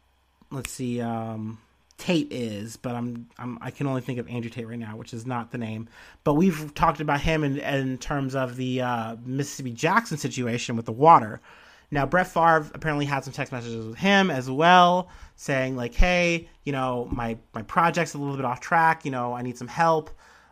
let's 0.50 0.72
see, 0.72 1.02
um, 1.02 1.60
Tate 1.98 2.32
is, 2.32 2.78
but 2.78 2.96
I'm, 2.96 3.28
I'm 3.40 3.58
I 3.60 3.72
can 3.72 3.88
only 3.88 4.02
think 4.02 4.20
of 4.20 4.28
Andrew 4.30 4.52
Tate 4.52 4.68
right 4.68 4.78
now, 4.78 4.96
which 4.96 5.14
is 5.14 5.26
not 5.26 5.52
the 5.52 5.58
name. 5.58 5.90
But 6.24 6.36
we've 6.36 6.74
talked 6.76 7.00
about 7.00 7.22
him 7.22 7.44
in, 7.44 7.58
in 7.58 7.98
terms 7.98 8.36
of 8.36 8.56
the 8.56 8.82
uh, 8.82 9.16
Mississippi 9.26 9.72
Jackson 9.72 10.18
situation 10.18 10.76
with 10.76 10.86
the 10.86 10.92
water. 10.92 11.42
Now, 11.90 12.06
Brett 12.06 12.28
Favre 12.28 12.70
apparently 12.74 13.06
had 13.06 13.24
some 13.24 13.34
text 13.34 13.52
messages 13.52 13.86
with 13.86 13.98
him 13.98 14.30
as 14.30 14.50
well, 14.50 15.10
saying 15.38 15.76
like, 15.76 15.96
"Hey, 15.96 16.50
you 16.66 16.72
know, 16.72 17.08
my 17.12 17.38
my 17.54 17.64
project's 17.64 18.14
a 18.14 18.18
little 18.20 18.36
bit 18.36 18.46
off 18.46 18.60
track. 18.60 19.04
You 19.04 19.12
know, 19.12 19.34
I 19.34 19.42
need 19.42 19.58
some 19.58 19.68
help." 19.68 20.12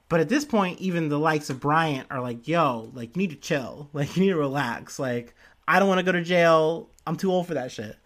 But 0.10 0.20
at 0.22 0.30
this 0.30 0.46
point, 0.46 0.80
even 0.80 1.10
the 1.10 1.20
likes 1.20 1.50
of 1.50 1.60
Bryant 1.60 2.08
are 2.10 2.22
like, 2.22 2.48
"Yo, 2.48 2.92
like, 2.94 3.16
you 3.16 3.22
need 3.22 3.32
to 3.32 3.36
chill. 3.36 3.90
Like, 3.94 4.16
you 4.16 4.24
need 4.24 4.30
to 4.30 4.38
relax. 4.38 4.98
Like, 4.98 5.36
I 5.68 5.80
don't 5.80 5.90
want 5.90 6.00
to 6.00 6.06
go 6.06 6.12
to 6.12 6.24
jail. 6.24 6.90
I'm 7.06 7.18
too 7.18 7.32
old 7.32 7.48
for 7.48 7.54
that 7.54 7.72
shit." 7.72 7.98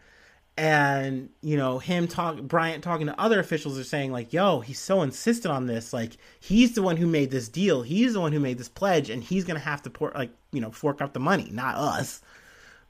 And 0.60 1.30
you 1.42 1.56
know, 1.56 1.80
him 1.80 2.06
talk 2.06 2.42
Bryant 2.42 2.84
talking 2.84 3.08
to 3.08 3.18
other 3.18 3.40
officials 3.40 3.80
are 3.80 3.84
saying 3.86 4.12
like, 4.12 4.34
"Yo, 4.34 4.60
he's 4.60 4.78
so 4.78 5.04
insistent 5.04 5.54
on 5.54 5.68
this. 5.68 5.94
Like, 5.94 6.18
he's 6.42 6.76
the 6.76 6.82
one 6.82 6.98
who 6.98 7.08
made 7.08 7.32
this 7.32 7.48
deal. 7.48 7.82
He's 7.82 8.14
the 8.14 8.20
one 8.20 8.34
who 8.34 8.42
made 8.42 8.58
this 8.58 8.68
pledge, 8.68 9.10
and 9.10 9.24
he's 9.24 9.46
gonna 9.46 9.60
have 9.60 9.82
to 9.84 9.90
pour 9.90 10.12
like, 10.14 10.32
you 10.52 10.60
know, 10.60 10.70
fork 10.70 11.00
out 11.00 11.14
the 11.14 11.20
money, 11.22 11.48
not 11.50 11.76
us." 11.76 12.22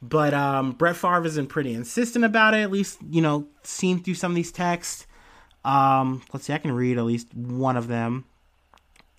But 0.01 0.33
um, 0.33 0.71
Brett 0.71 0.95
Favre 0.95 1.21
has 1.21 1.35
been 1.35 1.45
pretty 1.45 1.73
insistent 1.73 2.25
about 2.25 2.55
it, 2.55 2.61
at 2.61 2.71
least, 2.71 2.99
you 3.07 3.21
know, 3.21 3.45
seen 3.61 4.01
through 4.01 4.15
some 4.15 4.31
of 4.31 4.35
these 4.35 4.51
texts. 4.51 5.05
Um, 5.63 6.23
let's 6.33 6.45
see, 6.45 6.53
I 6.53 6.57
can 6.57 6.71
read 6.71 6.97
at 6.97 7.03
least 7.03 7.35
one 7.35 7.77
of 7.77 7.87
them. 7.87 8.25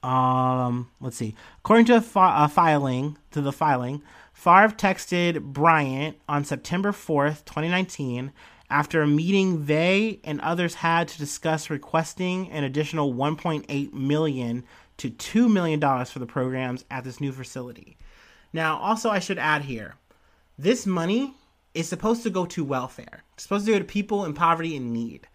Um, 0.03 0.91
let's 1.01 1.17
see. 1.17 1.37
According 1.59 1.87
to 1.87 2.01
fi- 2.01 2.47
a 2.47 2.49
filing, 2.49 3.17
to 3.31 3.43
the 3.43 3.53
filing, 3.53 4.03
Favre 4.40 4.74
texted 4.74 5.42
Bryant 5.42 6.16
on 6.26 6.44
September 6.44 6.92
4th, 6.92 7.44
2019, 7.44 8.33
after 8.70 9.03
a 9.03 9.07
meeting 9.07 9.66
they 9.66 10.18
and 10.24 10.40
others 10.40 10.76
had 10.76 11.09
to 11.09 11.18
discuss 11.18 11.68
requesting 11.68 12.50
an 12.50 12.64
additional 12.64 13.12
1.8 13.12 13.92
million 13.92 14.64
to 14.96 15.11
2 15.11 15.46
million 15.46 15.79
dollars 15.79 16.11
for 16.11 16.20
the 16.20 16.26
programs 16.26 16.87
at 16.90 17.05
this 17.05 17.20
new 17.20 17.33
facility. 17.33 17.98
Now, 18.50 18.79
also 18.79 19.11
I 19.11 19.18
should 19.18 19.38
add 19.38 19.61
here, 19.61 19.96
this 20.59 20.87
money 20.87 21.35
is 21.74 21.87
supposed 21.87 22.22
to 22.22 22.31
go 22.31 22.46
to 22.46 22.64
welfare. 22.64 23.24
It's 23.35 23.42
supposed 23.42 23.66
to 23.66 23.72
go 23.72 23.79
to 23.79 23.85
people 23.85 24.24
in 24.24 24.33
poverty 24.33 24.74
and 24.74 24.90
need. 24.90 25.29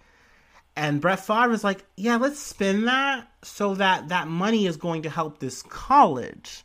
And 0.76 1.00
Brett 1.00 1.24
Favre 1.24 1.54
is 1.54 1.64
like, 1.64 1.86
yeah, 1.96 2.16
let's 2.16 2.40
spend 2.40 2.88
that 2.88 3.28
so 3.44 3.76
that 3.76 4.10
that 4.10 4.28
money 4.28 4.66
is 4.66 4.78
going 4.78 5.04
to 5.04 5.12
help 5.12 5.38
this 5.38 5.62
college. 5.62 6.64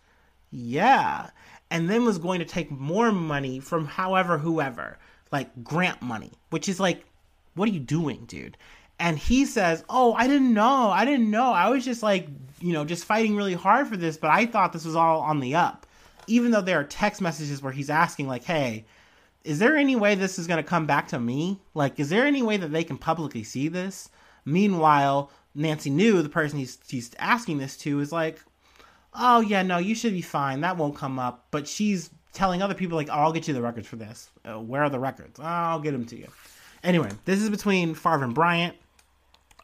Yeah. 0.50 1.29
And 1.71 1.89
then 1.89 2.05
was 2.05 2.19
going 2.19 2.41
to 2.41 2.45
take 2.45 2.71
more 2.71 3.13
money 3.13 3.61
from 3.61 3.87
however 3.87 4.39
whoever, 4.39 4.99
like 5.31 5.63
grant 5.63 6.03
money, 6.03 6.33
which 6.51 6.69
is 6.69 6.81
like, 6.81 7.05
what 7.55 7.69
are 7.69 7.73
you 7.73 7.81
doing, 7.81 8.25
dude? 8.27 8.57
And 8.99 9.19
he 9.19 9.47
says, 9.47 9.83
"Oh, 9.89 10.13
I 10.13 10.27
didn't 10.27 10.53
know. 10.53 10.91
I 10.91 11.07
didn't 11.07 11.31
know. 11.31 11.53
I 11.53 11.71
was 11.71 11.85
just 11.85 12.03
like, 12.03 12.29
you 12.61 12.75
know, 12.75 12.85
just 12.85 13.07
fighting 13.07 13.35
really 13.35 13.55
hard 13.55 13.89
for 13.89 13.97
this, 13.97 14.19
but 14.19 14.31
I 14.31 14.45
thought 14.45 14.75
this 14.75 14.85
was 14.85 14.95
all 14.95 15.21
on 15.21 15.41
the 15.41 15.55
up." 15.55 15.87
Even 16.27 16.51
though 16.51 16.61
there 16.61 16.79
are 16.79 16.85
text 16.85 17.23
messages 17.23 17.63
where 17.63 17.73
he's 17.73 17.89
asking 17.89 18.29
like, 18.29 18.45
"Hey, 18.45 18.85
is 19.43 19.59
there 19.59 19.77
any 19.77 19.97
way 19.97 20.15
this 20.15 20.39
is 20.39 20.47
going 20.47 20.63
to 20.63 20.69
come 20.69 20.87
back 20.87 21.09
to 21.09 21.19
me? 21.19 21.61
Like, 21.73 21.99
is 21.99 22.11
there 22.11 22.27
any 22.27 22.43
way 22.43 22.59
that 22.59 22.73
they 22.73 22.85
can 22.85 22.99
publicly 22.99 23.43
see 23.43 23.69
this?" 23.69 24.11
Meanwhile, 24.45 25.31
Nancy 25.55 25.91
New 25.91 26.21
the 26.21 26.29
person 26.29 26.59
he's 26.59 26.79
he's 26.87 27.11
asking 27.19 27.57
this 27.57 27.79
to, 27.79 28.01
is 28.01 28.13
like, 28.13 28.43
"Oh 29.14 29.40
yeah, 29.40 29.62
no, 29.62 29.79
you 29.79 29.94
should 29.94 30.12
be 30.12 30.23
fine. 30.23 30.61
That 30.61 30.77
won't 30.77 30.96
come 30.96 31.18
up." 31.18 31.46
But 31.51 31.68
she's 31.68 32.11
telling 32.33 32.62
other 32.62 32.75
people 32.75 32.96
like, 32.96 33.09
oh, 33.09 33.14
"I'll 33.14 33.33
get 33.33 33.49
you 33.49 33.55
the 33.55 33.62
records 33.62 33.88
for 33.88 33.96
this. 33.96 34.31
Uh, 34.44 34.61
where 34.61 34.83
are 34.83 34.90
the 34.90 35.01
records? 35.01 35.38
Oh, 35.40 35.44
I'll 35.44 35.81
get 35.81 35.92
them 35.92 36.07
to 36.07 36.16
you." 36.16 36.29
Anyway, 36.83 37.11
this 37.25 37.40
is 37.40 37.51
between 37.51 37.94
Favre 37.94 38.25
and 38.25 38.35
Bryant. 38.35 38.77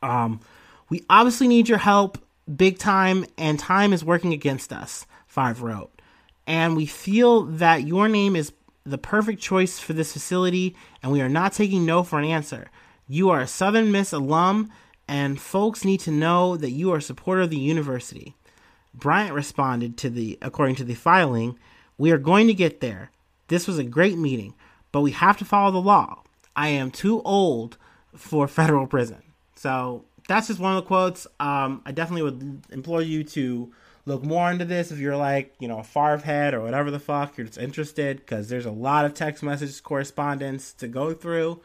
Um, 0.02 0.40
we 0.88 1.04
obviously 1.09 1.48
need 1.48 1.68
your 1.68 1.78
help 1.78 2.18
big 2.54 2.78
time, 2.78 3.24
and 3.38 3.59
time 3.59 3.92
is 3.92 4.04
working 4.04 4.32
against 4.32 4.72
us, 4.72 5.06
Favre 5.26 5.66
wrote. 5.66 5.90
And 6.46 6.76
we 6.76 6.87
feel 6.87 7.42
that 7.42 7.87
your 7.87 8.09
name 8.09 8.37
is 8.37 8.52
the 8.85 8.98
perfect 8.98 9.40
choice 9.42 9.80
for 9.80 9.92
this 9.92 10.12
facility, 10.12 10.76
and 11.02 11.11
we 11.11 11.20
are 11.20 11.28
not 11.28 11.52
taking 11.52 11.85
no 11.85 12.02
for 12.02 12.18
an 12.18 12.24
answer. 12.24 12.70
You 13.09 13.30
are 13.30 13.40
a 13.40 13.46
Southern 13.46 13.90
Miss 13.90 14.12
alum, 14.12 14.70
and 15.09 15.40
folks 15.40 15.85
need 15.85 16.00
to 16.00 16.11
know 16.11 16.56
that 16.56 16.70
you 16.70 16.92
are 16.92 16.98
a 16.98 17.02
supporter 17.02 17.42
of 17.42 17.50
the 17.50 17.59
university. 17.59 18.37
Bryant 18.96 19.35
responded 19.35 19.96
to 19.98 20.11
the 20.11 20.38
according 20.40 20.76
to 20.76 20.85
the 20.85 20.94
filing, 20.94 21.59
we 21.98 22.11
are 22.11 22.18
going 22.18 22.46
to 22.46 22.54
get 22.54 22.80
there. 22.80 23.11
This 23.48 23.66
was 23.66 23.78
a 23.78 23.85
great 23.85 24.18
meeting, 24.18 24.54
but 24.90 25.02
we 25.02 25.12
have 25.12 25.37
to 25.38 25.44
follow 25.44 25.70
the 25.70 25.78
law. 25.78 26.22
I 26.54 26.68
am 26.68 26.90
too 26.90 27.22
old 27.22 27.76
for 28.14 28.48
federal 28.48 28.87
prison. 28.87 29.22
So 29.54 30.04
that's 30.28 30.48
just 30.48 30.59
one 30.59 30.76
of 30.76 30.82
the 30.82 30.88
quotes. 30.88 31.26
Um, 31.38 31.82
I 31.85 31.92
definitely 31.92 32.22
would 32.22 32.62
implore 32.70 33.02
you 33.02 33.22
to 33.24 33.72
look 34.06 34.22
more 34.22 34.50
into 34.50 34.64
this 34.64 34.90
if 34.90 34.98
you're 34.98 35.16
like, 35.16 35.54
you 35.59 35.68
know, 35.68 35.78
a 35.78 35.85
Favre 35.85 36.18
head 36.18 36.54
or 36.54 36.61
whatever 36.61 36.90
the 36.90 36.98
fuck 36.98 37.37
you're 37.37 37.46
just 37.46 37.59
interested, 37.59 38.18
because 38.18 38.48
there's 38.48 38.66
a 38.66 38.70
lot 38.70 39.04
of 39.04 39.14
text 39.14 39.42
message 39.42 39.82
correspondence 39.82 40.72
to 40.74 40.88
go 40.88 41.12
through. 41.12 41.61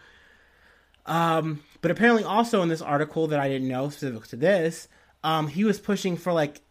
Um, 1.05 1.63
but 1.81 1.91
apparently, 1.91 2.23
also 2.23 2.61
in 2.61 2.69
this 2.69 2.81
article 2.81 3.27
that 3.27 3.39
I 3.39 3.47
didn't 3.47 3.67
know 3.67 3.89
specific 3.89 4.27
to 4.29 4.35
this, 4.35 4.87
um, 5.23 5.47
he 5.47 5.63
was 5.63 5.79
pushing 5.79 6.17
for 6.17 6.33
like 6.33 6.61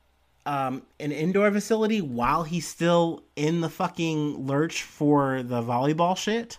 um, 0.47 0.83
an 0.99 1.13
indoor 1.13 1.51
facility 1.51 2.01
while 2.01 2.43
he's 2.43 2.67
still 2.67 3.23
in 3.37 3.61
the 3.61 3.69
fucking 3.69 4.47
lurch 4.47 4.83
for 4.83 5.43
the 5.43 5.63
volleyball 5.63 6.17
shit. 6.17 6.59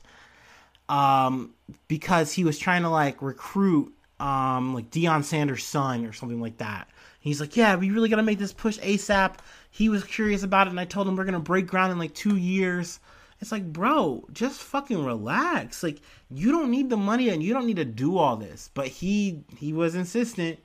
Um, 0.89 1.53
because 1.87 2.33
he 2.33 2.43
was 2.43 2.59
trying 2.59 2.81
to 2.81 2.89
like 2.89 3.21
recruit 3.21 3.93
um, 4.21 4.73
like 4.73 4.91
Deion 4.91 5.23
Sanders' 5.23 5.65
son 5.65 6.05
or 6.05 6.13
something 6.13 6.39
like 6.39 6.57
that. 6.57 6.87
He's 7.19 7.39
like, 7.39 7.57
yeah, 7.57 7.75
we 7.75 7.91
really 7.91 8.09
got 8.09 8.17
to 8.17 8.23
make 8.23 8.39
this 8.39 8.53
push 8.53 8.77
ASAP. 8.79 9.35
He 9.71 9.89
was 9.89 10.03
curious 10.03 10.43
about 10.43 10.67
it, 10.67 10.71
and 10.71 10.79
I 10.79 10.85
told 10.85 11.07
him 11.07 11.15
we're 11.15 11.23
gonna 11.23 11.39
break 11.39 11.67
ground 11.67 11.91
in 11.91 11.99
like 11.99 12.13
two 12.13 12.37
years. 12.37 12.99
It's 13.39 13.51
like, 13.51 13.71
bro, 13.71 14.25
just 14.33 14.61
fucking 14.61 15.03
relax. 15.03 15.81
Like, 15.81 15.99
you 16.29 16.51
don't 16.51 16.69
need 16.69 16.89
the 16.89 16.97
money, 16.97 17.29
and 17.29 17.41
you 17.41 17.53
don't 17.53 17.65
need 17.65 17.77
to 17.77 17.85
do 17.85 18.17
all 18.17 18.37
this. 18.37 18.69
But 18.73 18.87
he 18.87 19.43
he 19.57 19.73
was 19.73 19.95
insistent. 19.95 20.59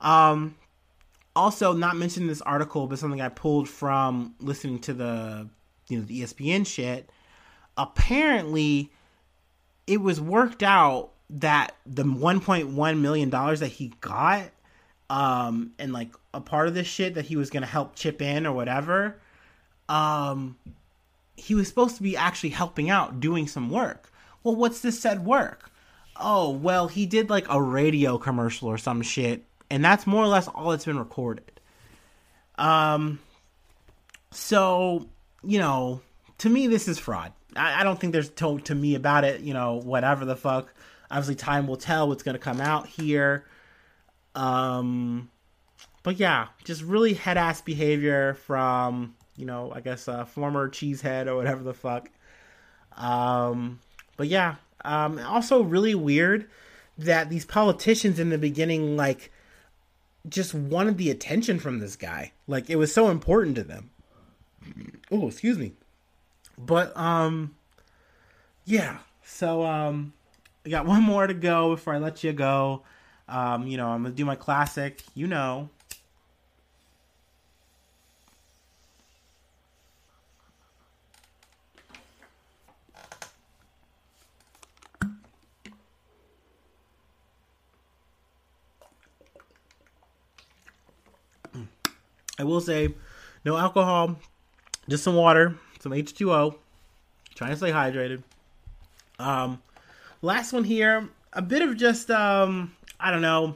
Um, 0.00 0.56
also, 1.38 1.72
not 1.72 1.96
mentioned 1.96 2.24
in 2.24 2.28
this 2.28 2.42
article, 2.42 2.88
but 2.88 2.98
something 2.98 3.20
I 3.20 3.28
pulled 3.28 3.68
from 3.68 4.34
listening 4.40 4.80
to 4.80 4.92
the 4.92 5.48
you 5.88 5.98
know 5.98 6.04
the 6.04 6.22
ESPN 6.22 6.66
shit. 6.66 7.08
Apparently, 7.76 8.90
it 9.86 10.00
was 10.00 10.20
worked 10.20 10.64
out 10.64 11.12
that 11.30 11.76
the 11.86 12.02
1.1 12.02 12.98
million 13.00 13.30
dollars 13.30 13.60
that 13.60 13.68
he 13.68 13.92
got 14.00 14.50
um 15.10 15.72
and 15.78 15.92
like 15.92 16.10
a 16.34 16.40
part 16.40 16.68
of 16.68 16.74
this 16.74 16.86
shit 16.86 17.14
that 17.14 17.26
he 17.26 17.36
was 17.36 17.50
to 17.50 17.66
help 17.66 17.94
chip 17.94 18.20
in 18.20 18.46
or 18.46 18.52
whatever 18.52 19.18
um 19.88 20.56
he 21.36 21.54
was 21.54 21.68
supposed 21.68 21.96
to 21.96 22.02
be 22.02 22.16
actually 22.16 22.50
helping 22.50 22.90
out 22.90 23.20
doing 23.20 23.46
some 23.46 23.70
work 23.70 24.10
well 24.42 24.54
what's 24.56 24.80
this 24.80 24.98
said 24.98 25.24
work 25.24 25.70
oh 26.18 26.50
well 26.50 26.88
he 26.88 27.06
did 27.06 27.30
like 27.30 27.46
a 27.50 27.60
radio 27.60 28.18
commercial 28.18 28.68
or 28.68 28.78
some 28.78 29.02
shit 29.02 29.44
and 29.70 29.84
that's 29.84 30.06
more 30.06 30.22
or 30.22 30.28
less 30.28 30.48
all 30.48 30.70
that's 30.70 30.84
been 30.84 30.98
recorded 30.98 31.60
um 32.56 33.18
so 34.30 35.06
you 35.44 35.58
know 35.58 36.00
to 36.38 36.48
me 36.48 36.66
this 36.66 36.88
is 36.88 36.98
fraud 36.98 37.32
i, 37.56 37.80
I 37.80 37.84
don't 37.84 38.00
think 38.00 38.12
there's 38.12 38.30
to, 38.30 38.58
to 38.60 38.74
me 38.74 38.94
about 38.94 39.24
it 39.24 39.40
you 39.40 39.54
know 39.54 39.74
whatever 39.74 40.24
the 40.24 40.36
fuck 40.36 40.72
Obviously, 41.10 41.36
time 41.36 41.66
will 41.66 41.76
tell 41.76 42.08
what's 42.08 42.22
going 42.22 42.34
to 42.34 42.40
come 42.40 42.60
out 42.60 42.86
here. 42.86 43.46
Um, 44.34 45.30
but 46.02 46.18
yeah, 46.18 46.48
just 46.64 46.82
really 46.82 47.14
head 47.14 47.38
ass 47.38 47.62
behavior 47.62 48.34
from 48.34 49.14
you 49.36 49.46
know, 49.46 49.72
I 49.74 49.80
guess 49.80 50.08
a 50.08 50.26
former 50.26 50.68
cheesehead 50.68 51.28
or 51.28 51.36
whatever 51.36 51.62
the 51.62 51.72
fuck. 51.72 52.10
Um, 52.96 53.78
but 54.16 54.26
yeah, 54.26 54.56
um, 54.84 55.20
also 55.20 55.62
really 55.62 55.94
weird 55.94 56.50
that 56.98 57.30
these 57.30 57.44
politicians 57.44 58.18
in 58.18 58.30
the 58.30 58.38
beginning 58.38 58.96
like 58.96 59.30
just 60.28 60.54
wanted 60.54 60.98
the 60.98 61.10
attention 61.10 61.58
from 61.58 61.78
this 61.78 61.96
guy. 61.96 62.32
Like 62.46 62.70
it 62.70 62.76
was 62.76 62.92
so 62.92 63.08
important 63.08 63.56
to 63.56 63.64
them. 63.64 63.90
Oh, 65.10 65.28
excuse 65.28 65.58
me. 65.58 65.72
But 66.56 66.96
um 66.96 67.54
yeah. 68.64 68.98
So 69.24 69.64
um 69.64 70.12
I 70.66 70.70
got 70.70 70.86
one 70.86 71.02
more 71.02 71.26
to 71.26 71.34
go 71.34 71.70
before 71.70 71.94
I 71.94 71.98
let 71.98 72.22
you 72.24 72.32
go. 72.32 72.82
Um, 73.28 73.66
you 73.66 73.76
know, 73.76 73.88
I'm 73.88 74.02
gonna 74.02 74.14
do 74.14 74.24
my 74.24 74.36
classic. 74.36 75.02
You 75.14 75.26
know. 75.26 75.70
I 92.38 92.44
will 92.44 92.60
say, 92.60 92.94
no 93.44 93.56
alcohol, 93.56 94.16
just 94.88 95.04
some 95.04 95.16
water, 95.16 95.56
some 95.80 95.92
H2O. 95.92 96.54
Trying 97.34 97.50
to 97.50 97.56
stay 97.56 97.70
hydrated. 97.70 98.22
Um, 99.18 99.60
Last 100.20 100.52
one 100.52 100.64
here, 100.64 101.08
a 101.32 101.42
bit 101.42 101.62
of 101.62 101.76
just 101.76 102.10
um, 102.10 102.74
I 102.98 103.12
don't 103.12 103.22
know, 103.22 103.54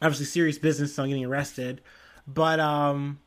obviously 0.00 0.26
serious 0.26 0.56
business, 0.56 0.94
so 0.94 1.02
I'm 1.02 1.08
getting 1.08 1.24
arrested, 1.24 1.80
but 2.28 2.60
um, 2.60 3.18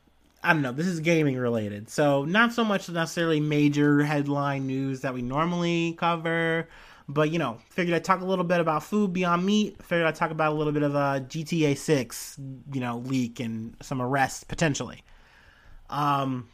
I 0.41 0.53
don't 0.53 0.61
know. 0.61 0.71
This 0.71 0.87
is 0.87 1.01
gaming 1.01 1.37
related, 1.37 1.89
so 1.89 2.23
not 2.23 2.53
so 2.53 2.63
much 2.63 2.87
necessarily 2.87 3.41
major 3.41 4.05
headline 4.05 4.67
news 4.67 5.01
that 5.01 5.13
we 5.13 5.21
normally 5.21 5.95
cover. 5.99 6.69
But 7.07 7.31
you 7.31 7.39
know, 7.39 7.59
figured 7.69 7.95
I'd 7.95 8.03
talk 8.03 8.21
a 8.21 8.25
little 8.25 8.45
bit 8.45 8.59
about 8.59 8.83
food 8.83 9.13
beyond 9.13 9.45
meat. 9.45 9.81
Figured 9.83 10.07
I'd 10.07 10.15
talk 10.15 10.31
about 10.31 10.53
a 10.53 10.55
little 10.55 10.73
bit 10.73 10.83
of 10.83 10.95
a 10.95 11.23
GTA 11.27 11.77
Six, 11.77 12.37
you 12.73 12.81
know, 12.81 12.97
leak 12.97 13.39
and 13.39 13.75
some 13.81 14.01
arrests 14.01 14.43
potentially. 14.43 15.03
Um, 15.89 16.49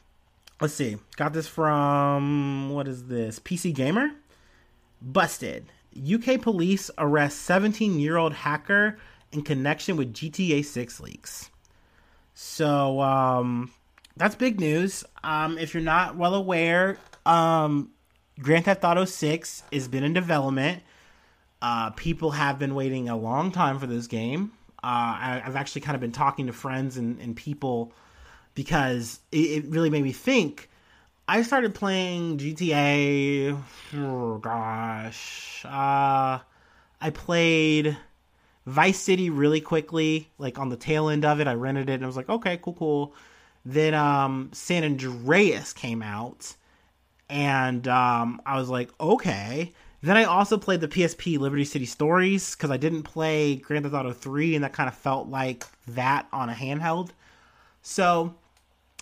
let's 0.59 0.73
see. 0.73 0.97
Got 1.15 1.33
this 1.33 1.47
from 1.47 2.71
what 2.71 2.87
is 2.87 3.05
this? 3.05 3.39
PC 3.39 3.73
Gamer. 3.73 4.11
Busted. 5.01 5.65
UK 5.97 6.41
police 6.41 6.91
arrest 6.97 7.41
17 7.41 7.99
year 7.99 8.17
old 8.17 8.33
hacker 8.33 8.97
in 9.31 9.41
connection 9.41 9.97
with 9.97 10.13
GTA 10.13 10.63
6 10.63 10.99
leaks. 10.99 11.49
So, 12.33 13.01
um, 13.01 13.71
that's 14.17 14.35
big 14.35 14.59
news. 14.59 15.03
Um, 15.23 15.57
if 15.57 15.73
you're 15.73 15.83
not 15.83 16.15
well 16.15 16.35
aware, 16.35 16.97
um, 17.25 17.91
Grand 18.41 18.65
Theft 18.65 18.83
Auto 18.83 19.05
6 19.05 19.63
has 19.71 19.87
been 19.87 20.03
in 20.03 20.13
development. 20.13 20.83
Uh, 21.61 21.91
people 21.91 22.31
have 22.31 22.57
been 22.57 22.73
waiting 22.73 23.07
a 23.07 23.17
long 23.17 23.51
time 23.51 23.79
for 23.79 23.87
this 23.87 24.07
game. 24.07 24.51
Uh, 24.83 25.13
I, 25.19 25.41
have 25.43 25.55
actually 25.55 25.81
kind 25.81 25.95
of 25.95 26.01
been 26.01 26.11
talking 26.11 26.47
to 26.47 26.53
friends 26.53 26.97
and, 26.97 27.19
and 27.19 27.35
people 27.35 27.93
because 28.55 29.19
it, 29.31 29.37
it 29.37 29.65
really 29.67 29.91
made 29.91 30.03
me 30.03 30.11
think 30.11 30.69
I 31.27 31.43
started 31.43 31.73
playing 31.73 32.39
GTA. 32.39 33.57
Oh 33.95 34.37
gosh, 34.39 35.63
uh, 35.65 36.39
I 36.99 37.09
played 37.13 37.95
Vice 38.65 38.99
City 38.99 39.29
really 39.29 39.61
quickly, 39.61 40.29
like 40.37 40.59
on 40.59 40.67
the 40.67 40.75
tail 40.75 41.07
end 41.07 41.23
of 41.23 41.39
it. 41.39 41.47
I 41.47 41.53
rented 41.53 41.89
it 41.89 41.93
and 41.93 42.03
I 42.03 42.07
was 42.07 42.17
like, 42.17 42.27
okay, 42.27 42.57
cool, 42.61 42.73
cool. 42.73 43.15
Then 43.63 43.93
um, 43.93 44.49
San 44.51 44.83
Andreas 44.83 45.71
came 45.71 46.01
out, 46.01 46.55
and 47.31 47.87
um, 47.87 48.41
I 48.45 48.57
was 48.57 48.69
like, 48.69 48.91
okay. 48.99 49.73
Then 50.03 50.17
I 50.17 50.23
also 50.23 50.57
played 50.57 50.81
the 50.81 50.87
PSP 50.87 51.39
Liberty 51.39 51.65
City 51.65 51.85
Stories 51.85 52.55
because 52.55 52.71
I 52.71 52.77
didn't 52.77 53.03
play 53.03 53.55
Grand 53.55 53.85
Theft 53.85 53.95
Auto 53.95 54.13
3, 54.13 54.55
and 54.55 54.63
that 54.63 54.73
kind 54.73 54.87
of 54.87 54.95
felt 54.95 55.27
like 55.27 55.63
that 55.87 56.27
on 56.33 56.49
a 56.49 56.53
handheld. 56.53 57.09
So, 57.83 58.33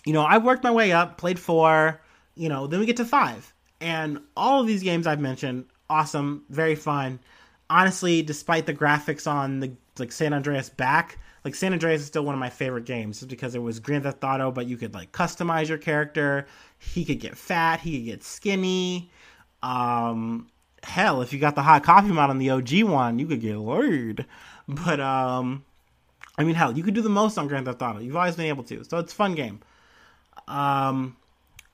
you 0.04 0.12
know, 0.12 0.22
I 0.22 0.38
worked 0.38 0.62
my 0.62 0.70
way 0.70 0.92
up, 0.92 1.18
played 1.18 1.38
four 1.38 2.00
you 2.40 2.48
know, 2.48 2.66
then 2.66 2.80
we 2.80 2.86
get 2.86 2.96
to 2.96 3.04
five. 3.04 3.52
And 3.82 4.20
all 4.34 4.60
of 4.60 4.66
these 4.66 4.82
games 4.82 5.06
I've 5.06 5.20
mentioned, 5.20 5.66
awesome, 5.90 6.44
very 6.48 6.74
fun. 6.74 7.20
Honestly, 7.68 8.22
despite 8.22 8.64
the 8.64 8.74
graphics 8.74 9.30
on 9.30 9.60
the 9.60 9.72
like 9.98 10.10
San 10.10 10.32
Andreas 10.32 10.70
back, 10.70 11.18
like 11.44 11.54
San 11.54 11.72
Andreas 11.72 12.02
is 12.02 12.06
still 12.06 12.24
one 12.24 12.34
of 12.34 12.38
my 12.38 12.50
favorite 12.50 12.84
games 12.84 13.20
just 13.20 13.30
because 13.30 13.54
it 13.54 13.62
was 13.62 13.80
Grand 13.80 14.04
Theft 14.04 14.22
Auto, 14.22 14.50
but 14.50 14.66
you 14.66 14.76
could 14.76 14.94
like 14.94 15.12
customize 15.12 15.68
your 15.68 15.78
character. 15.78 16.46
He 16.78 17.04
could 17.04 17.20
get 17.20 17.36
fat, 17.36 17.80
he 17.80 17.98
could 17.98 18.06
get 18.06 18.24
skinny. 18.24 19.10
Um, 19.62 20.48
hell, 20.82 21.22
if 21.22 21.32
you 21.32 21.38
got 21.38 21.54
the 21.54 21.62
hot 21.62 21.82
coffee 21.84 22.08
mod 22.08 22.30
on 22.30 22.38
the 22.38 22.50
OG 22.50 22.82
one, 22.84 23.18
you 23.18 23.26
could 23.26 23.40
get 23.40 23.56
lured. 23.56 24.26
But 24.68 25.00
um, 25.00 25.64
I 26.38 26.44
mean, 26.44 26.54
hell, 26.54 26.76
you 26.76 26.84
could 26.84 26.94
do 26.94 27.02
the 27.02 27.08
most 27.08 27.36
on 27.38 27.48
Grand 27.48 27.66
Theft 27.66 27.82
Auto. 27.82 27.98
You've 27.98 28.14
always 28.14 28.36
been 28.36 28.46
able 28.46 28.62
to, 28.64 28.84
so 28.84 28.98
it's 28.98 29.12
a 29.12 29.16
fun 29.16 29.34
game. 29.34 29.58
Um, 30.46 31.16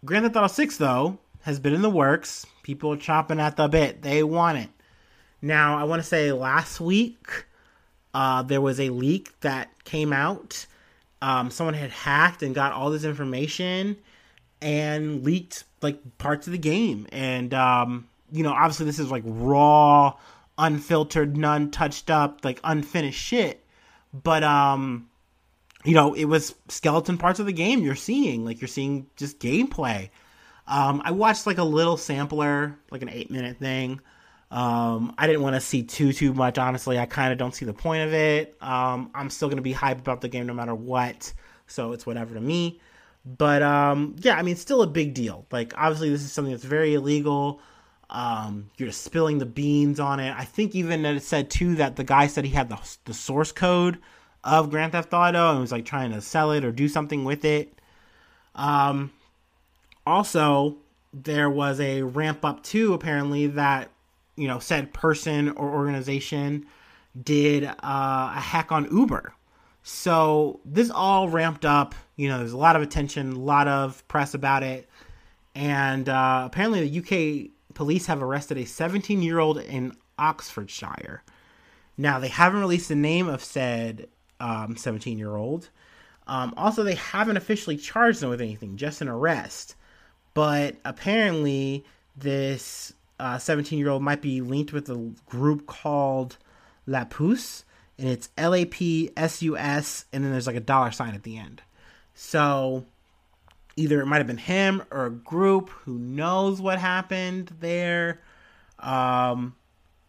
Grand 0.06 0.24
Theft 0.24 0.34
Auto 0.34 0.46
Six 0.46 0.78
though 0.78 1.18
has 1.42 1.60
been 1.60 1.74
in 1.74 1.82
the 1.82 1.90
works. 1.90 2.46
People 2.62 2.94
are 2.94 2.96
chopping 2.96 3.38
at 3.38 3.56
the 3.56 3.68
bit. 3.68 4.00
They 4.00 4.22
want 4.22 4.56
it. 4.56 4.70
Now, 5.42 5.76
I 5.76 5.84
want 5.84 6.00
to 6.00 6.08
say 6.08 6.32
last 6.32 6.80
week 6.80 7.44
uh, 8.16 8.40
there 8.40 8.62
was 8.62 8.80
a 8.80 8.88
leak 8.88 9.38
that 9.40 9.68
came 9.84 10.10
out. 10.10 10.64
Um, 11.20 11.50
someone 11.50 11.74
had 11.74 11.90
hacked 11.90 12.42
and 12.42 12.54
got 12.54 12.72
all 12.72 12.88
this 12.88 13.04
information 13.04 13.98
and 14.62 15.22
leaked 15.22 15.64
like 15.82 15.98
parts 16.16 16.46
of 16.46 16.54
the 16.54 16.58
game. 16.58 17.06
And 17.12 17.52
um, 17.52 18.08
you 18.32 18.42
know, 18.42 18.52
obviously 18.52 18.86
this 18.86 18.98
is 18.98 19.10
like 19.10 19.22
raw, 19.26 20.14
unfiltered, 20.56 21.36
none 21.36 21.70
touched 21.70 22.08
up, 22.08 22.42
like 22.42 22.58
unfinished 22.64 23.20
shit. 23.20 23.62
But 24.14 24.42
um, 24.42 25.10
you 25.84 25.92
know, 25.92 26.14
it 26.14 26.24
was 26.24 26.54
skeleton 26.68 27.18
parts 27.18 27.38
of 27.38 27.44
the 27.44 27.52
game 27.52 27.82
you're 27.82 27.96
seeing. 27.96 28.46
Like 28.46 28.62
you're 28.62 28.68
seeing 28.68 29.08
just 29.16 29.40
gameplay. 29.40 30.08
Um, 30.66 31.02
I 31.04 31.10
watched 31.10 31.46
like 31.46 31.58
a 31.58 31.64
little 31.64 31.98
sampler, 31.98 32.78
like 32.90 33.02
an 33.02 33.10
eight 33.10 33.30
minute 33.30 33.58
thing. 33.58 34.00
Um, 34.50 35.14
I 35.18 35.26
didn't 35.26 35.42
want 35.42 35.56
to 35.56 35.60
see 35.60 35.82
too 35.82 36.12
too 36.12 36.32
much. 36.32 36.58
Honestly, 36.58 36.98
I 36.98 37.06
kind 37.06 37.32
of 37.32 37.38
don't 37.38 37.54
see 37.54 37.64
the 37.64 37.72
point 37.72 38.02
of 38.02 38.14
it. 38.14 38.56
Um, 38.60 39.10
I'm 39.14 39.30
still 39.30 39.48
gonna 39.48 39.62
be 39.62 39.74
hyped 39.74 39.98
about 39.98 40.20
the 40.20 40.28
game 40.28 40.46
no 40.46 40.54
matter 40.54 40.74
what, 40.74 41.32
so 41.66 41.92
it's 41.92 42.06
whatever 42.06 42.34
to 42.34 42.40
me. 42.40 42.80
But 43.24 43.62
um, 43.62 44.14
yeah, 44.20 44.36
I 44.38 44.42
mean, 44.42 44.56
still 44.56 44.82
a 44.82 44.86
big 44.86 45.14
deal. 45.14 45.46
Like, 45.50 45.74
obviously, 45.76 46.10
this 46.10 46.22
is 46.22 46.32
something 46.32 46.52
that's 46.52 46.64
very 46.64 46.94
illegal. 46.94 47.60
Um, 48.08 48.70
you're 48.76 48.88
just 48.88 49.02
spilling 49.02 49.38
the 49.38 49.46
beans 49.46 49.98
on 49.98 50.20
it. 50.20 50.32
I 50.36 50.44
think 50.44 50.76
even 50.76 51.02
that 51.02 51.16
it 51.16 51.24
said 51.24 51.50
too 51.50 51.74
that 51.76 51.96
the 51.96 52.04
guy 52.04 52.28
said 52.28 52.44
he 52.44 52.52
had 52.52 52.68
the 52.68 52.78
the 53.04 53.14
source 53.14 53.50
code 53.50 53.98
of 54.44 54.70
Grand 54.70 54.92
Theft 54.92 55.12
Auto 55.12 55.50
and 55.50 55.60
was 55.60 55.72
like 55.72 55.84
trying 55.84 56.12
to 56.12 56.20
sell 56.20 56.52
it 56.52 56.64
or 56.64 56.70
do 56.70 56.88
something 56.88 57.24
with 57.24 57.44
it. 57.44 57.80
Um, 58.54 59.10
also, 60.06 60.76
there 61.12 61.50
was 61.50 61.80
a 61.80 62.02
ramp 62.02 62.44
up 62.44 62.62
too, 62.62 62.94
apparently 62.94 63.48
that 63.48 63.90
you 64.36 64.48
know 64.48 64.58
said 64.58 64.92
person 64.92 65.50
or 65.50 65.74
organization 65.74 66.66
did 67.20 67.64
uh, 67.64 67.72
a 67.82 68.40
hack 68.40 68.72
on 68.72 68.88
Uber. 68.90 69.32
So 69.82 70.60
this 70.64 70.90
all 70.90 71.28
ramped 71.28 71.64
up. 71.64 71.94
You 72.16 72.28
know, 72.28 72.38
there's 72.38 72.52
a 72.52 72.56
lot 72.58 72.76
of 72.76 72.82
attention, 72.82 73.32
a 73.32 73.38
lot 73.38 73.68
of 73.68 74.06
press 74.08 74.34
about 74.34 74.62
it, 74.62 74.88
and 75.54 76.08
uh, 76.08 76.42
apparently 76.46 76.88
the 76.88 76.98
UK 76.98 77.50
police 77.74 78.06
have 78.06 78.22
arrested 78.22 78.58
a 78.58 78.64
17 78.64 79.22
year 79.22 79.38
old 79.38 79.58
in 79.58 79.96
Oxfordshire. 80.18 81.22
Now 81.96 82.18
they 82.18 82.28
haven't 82.28 82.60
released 82.60 82.88
the 82.88 82.96
name 82.96 83.28
of 83.28 83.42
said 83.42 84.08
17 84.40 85.14
um, 85.14 85.18
year 85.18 85.36
old. 85.36 85.70
Um, 86.26 86.54
also, 86.56 86.82
they 86.82 86.96
haven't 86.96 87.36
officially 87.36 87.76
charged 87.76 88.20
them 88.20 88.30
with 88.30 88.40
anything, 88.40 88.76
just 88.76 89.00
an 89.00 89.08
arrest. 89.08 89.76
But 90.34 90.76
apparently, 90.84 91.84
this 92.16 92.92
17 93.18 93.76
uh, 93.76 93.78
year 93.78 93.88
old 93.88 94.02
might 94.02 94.22
be 94.22 94.40
linked 94.40 94.72
with 94.72 94.88
a 94.88 95.12
group 95.26 95.66
called 95.66 96.36
Lapsus, 96.86 97.64
and 97.98 98.08
it's 98.08 98.28
L 98.36 98.54
A 98.54 98.64
P 98.64 99.10
S 99.16 99.42
U 99.42 99.56
S, 99.56 100.04
and 100.12 100.24
then 100.24 100.32
there's 100.32 100.46
like 100.46 100.56
a 100.56 100.60
dollar 100.60 100.90
sign 100.90 101.14
at 101.14 101.22
the 101.22 101.38
end. 101.38 101.62
So 102.14 102.86
either 103.76 104.00
it 104.00 104.06
might 104.06 104.18
have 104.18 104.26
been 104.26 104.38
him 104.38 104.82
or 104.90 105.06
a 105.06 105.10
group 105.10 105.68
who 105.68 105.98
knows 105.98 106.60
what 106.60 106.78
happened 106.78 107.52
there. 107.60 108.20
Um, 108.78 109.54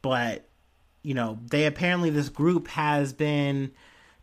but 0.01 0.47
you 1.03 1.13
know, 1.13 1.39
they 1.49 1.65
apparently 1.65 2.09
this 2.09 2.29
group 2.29 2.67
has 2.69 3.13
been 3.13 3.71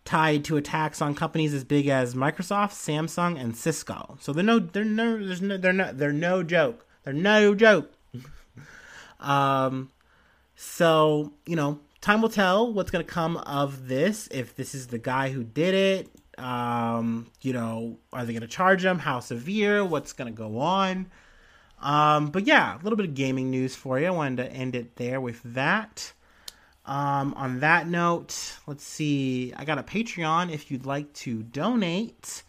tied 0.04 0.44
to 0.44 0.56
attacks 0.56 1.00
on 1.00 1.14
companies 1.14 1.54
as 1.54 1.64
big 1.64 1.88
as 1.88 2.14
Microsoft, 2.14 2.72
Samsung, 2.72 3.40
and 3.40 3.56
Cisco. 3.56 4.18
So 4.20 4.32
they're 4.32 4.44
no, 4.44 4.58
they're 4.58 4.84
no, 4.84 5.24
there's 5.24 5.40
no, 5.40 5.56
they're 5.56 5.72
no, 5.72 5.92
they're 5.92 6.12
no 6.12 6.42
joke. 6.42 6.86
They're 7.04 7.14
no 7.14 7.54
joke. 7.54 7.92
um, 9.24 9.90
so 10.56 11.32
you 11.46 11.56
know, 11.56 11.80
time 12.00 12.22
will 12.22 12.28
tell 12.28 12.72
what's 12.72 12.90
gonna 12.90 13.04
come 13.04 13.36
of 13.38 13.88
this. 13.88 14.28
If 14.30 14.54
this 14.54 14.74
is 14.74 14.88
the 14.88 14.98
guy 14.98 15.30
who 15.30 15.42
did 15.42 15.74
it, 15.74 16.38
um, 16.38 17.30
you 17.42 17.52
know, 17.52 17.98
are 18.12 18.24
they 18.24 18.32
gonna 18.32 18.46
charge 18.46 18.84
him? 18.84 18.98
How 18.98 19.20
severe? 19.20 19.84
What's 19.84 20.12
gonna 20.12 20.30
go 20.30 20.58
on? 20.58 21.10
Um, 21.80 22.28
but 22.28 22.46
yeah, 22.46 22.76
a 22.76 22.80
little 22.82 22.96
bit 22.96 23.06
of 23.06 23.14
gaming 23.14 23.50
news 23.50 23.74
for 23.74 23.98
you. 23.98 24.06
I 24.06 24.10
wanted 24.10 24.36
to 24.36 24.52
end 24.52 24.76
it 24.76 24.96
there 24.96 25.20
with 25.20 25.40
that. 25.44 26.12
Um, 26.86 27.32
on 27.34 27.60
that 27.60 27.88
note, 27.88 28.58
let's 28.66 28.84
see. 28.84 29.52
I 29.56 29.64
got 29.64 29.78
a 29.78 29.82
Patreon 29.82 30.52
if 30.52 30.70
you'd 30.70 30.86
like 30.86 31.12
to 31.14 31.42
donate. 31.42 32.42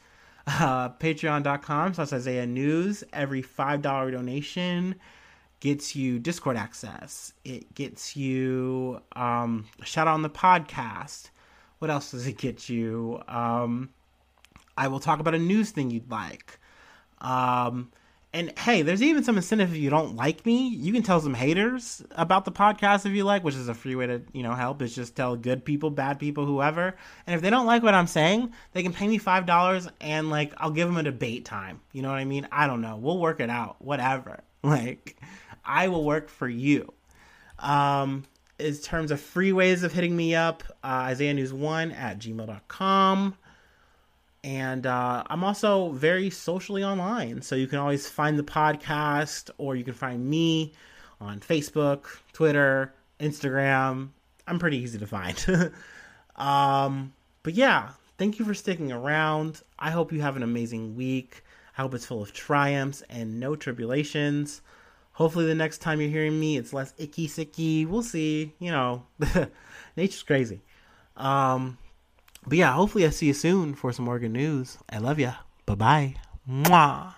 Uh, 0.48 0.90
Patreon.com 0.90 1.96
slash 1.96 2.14
Isaiah 2.14 2.46
News. 2.46 3.04
Every 3.12 3.42
$5 3.42 3.82
donation 3.82 4.96
gets 5.66 5.96
you 5.96 6.20
Discord 6.20 6.58
access. 6.58 7.34
It 7.44 7.74
gets 7.74 8.16
you 8.16 9.02
um, 9.16 9.66
a 9.82 9.86
shout 9.86 10.08
out 10.08 10.14
on 10.14 10.22
the 10.22 10.30
podcast. 10.30 11.32
What 11.80 11.90
else 11.90 12.12
does 12.12 12.28
it 12.28 12.38
get 12.38 12.70
you? 12.70 13.20
Um, 13.28 13.90
I 14.78 14.90
will 14.90 15.00
talk 15.00 15.20
about 15.20 15.34
a 15.34 15.40
news 15.40 15.72
thing 15.72 15.90
you'd 15.90 16.12
like. 16.12 16.60
Um, 17.20 17.92
and 18.32 18.54
hey, 18.60 18.84
there's 18.84 19.02
even 19.02 19.24
some 19.24 19.38
incentive 19.38 19.74
if 19.74 19.78
you 19.78 19.90
don't 19.90 20.16
like 20.16 20.46
me. 20.46 20.68
You 20.68 20.94
can 20.94 21.02
tell 21.02 21.20
some 21.20 21.34
haters 21.34 22.04
about 22.12 22.46
the 22.46 22.52
podcast 22.52 23.08
if 23.08 23.14
you 23.14 23.24
like, 23.24 23.44
which 23.44 23.56
is 23.56 23.68
a 23.68 23.74
free 23.74 23.96
way 23.96 24.06
to, 24.06 24.22
you 24.34 24.44
know, 24.44 24.54
help. 24.54 24.84
Is 24.84 24.94
just 24.94 25.16
tell 25.16 25.36
good 25.36 25.66
people, 25.66 25.90
bad 25.90 26.20
people, 26.20 26.46
whoever. 26.46 26.96
And 27.26 27.36
if 27.36 27.42
they 27.42 27.50
don't 27.50 27.66
like 27.66 27.82
what 27.82 27.96
I'm 27.96 28.06
saying, 28.06 28.54
they 28.74 28.84
can 28.84 28.94
pay 28.94 29.08
me 29.08 29.18
five 29.18 29.48
dollars 29.48 29.88
and 30.00 30.30
like 30.30 30.54
I'll 30.58 30.70
give 30.70 30.88
them 30.88 30.98
a 30.98 31.04
debate 31.04 31.46
time. 31.46 31.82
You 31.92 32.04
know 32.04 32.10
what 32.10 32.20
I 32.20 32.26
mean? 32.26 32.48
I 32.52 32.68
don't 32.68 32.82
know. 32.82 32.98
We'll 32.98 33.18
work 33.18 33.40
it 33.40 33.50
out. 33.50 33.82
Whatever. 33.82 34.42
Like 34.66 35.16
I 35.66 35.88
will 35.88 36.04
work 36.04 36.30
for 36.30 36.48
you. 36.48 36.94
Um, 37.60 38.26
in 38.60 38.76
terms 38.78 39.12
of 39.12 39.20
free 39.20 39.52
ways 39.52 39.84
of 39.84 39.92
hitting 39.92 40.16
me 40.16 40.36
up, 40.36 40.64
uh, 40.84 41.10
Isaiah 41.10 41.34
News 41.34 41.54
One 41.54 41.92
at 41.92 42.20
gmail.com. 42.20 43.36
And 44.44 44.86
uh, 44.86 45.24
I'm 45.28 45.44
also 45.44 45.90
very 45.90 46.30
socially 46.30 46.84
online. 46.84 47.42
So 47.42 47.56
you 47.56 47.68
can 47.68 47.80
always 47.80 48.08
find 48.08 48.38
the 48.38 48.44
podcast 48.44 49.50
or 49.58 49.76
you 49.76 49.84
can 49.84 49.96
find 49.96 50.30
me 50.30 50.74
on 51.20 51.40
Facebook, 51.40 52.06
Twitter, 52.32 52.94
Instagram. 53.20 54.10
I'm 54.48 54.60
pretty 54.60 54.78
easy 54.78 55.00
to 55.00 55.08
find. 55.08 55.72
um, 56.36 57.14
but 57.42 57.56
yeah, 57.56 57.90
thank 58.18 58.38
you 58.38 58.46
for 58.46 58.54
sticking 58.54 58.92
around. 58.92 59.62
I 59.80 59.90
hope 59.90 60.14
you 60.14 60.22
have 60.22 60.36
an 60.36 60.44
amazing 60.44 60.96
week. 60.96 61.44
I 61.78 61.82
hope 61.82 61.94
it's 61.94 62.06
full 62.06 62.22
of 62.22 62.32
triumphs 62.32 63.02
and 63.10 63.40
no 63.40 63.56
tribulations. 63.56 64.62
Hopefully, 65.16 65.46
the 65.46 65.56
next 65.56 65.80
time 65.80 66.02
you're 66.02 66.10
hearing 66.10 66.38
me, 66.40 66.58
it's 66.58 66.74
less 66.74 66.94
icky 66.98 67.28
sicky. 67.28 67.88
We'll 67.88 68.04
see. 68.04 68.54
You 68.60 68.72
know, 68.72 69.04
nature's 69.96 70.24
crazy. 70.24 70.62
Um, 71.16 71.78
but 72.46 72.58
yeah, 72.58 72.74
hopefully 72.74 73.06
I 73.06 73.10
see 73.10 73.28
you 73.28 73.34
soon 73.34 73.76
for 73.76 73.92
some 73.92 74.06
more 74.06 74.20
good 74.20 74.32
news. 74.32 74.78
I 74.90 75.00
love 75.00 75.20
ya. 75.20 75.36
Bye 75.66 75.76
bye. 75.76 76.16
Mwah. 76.50 77.14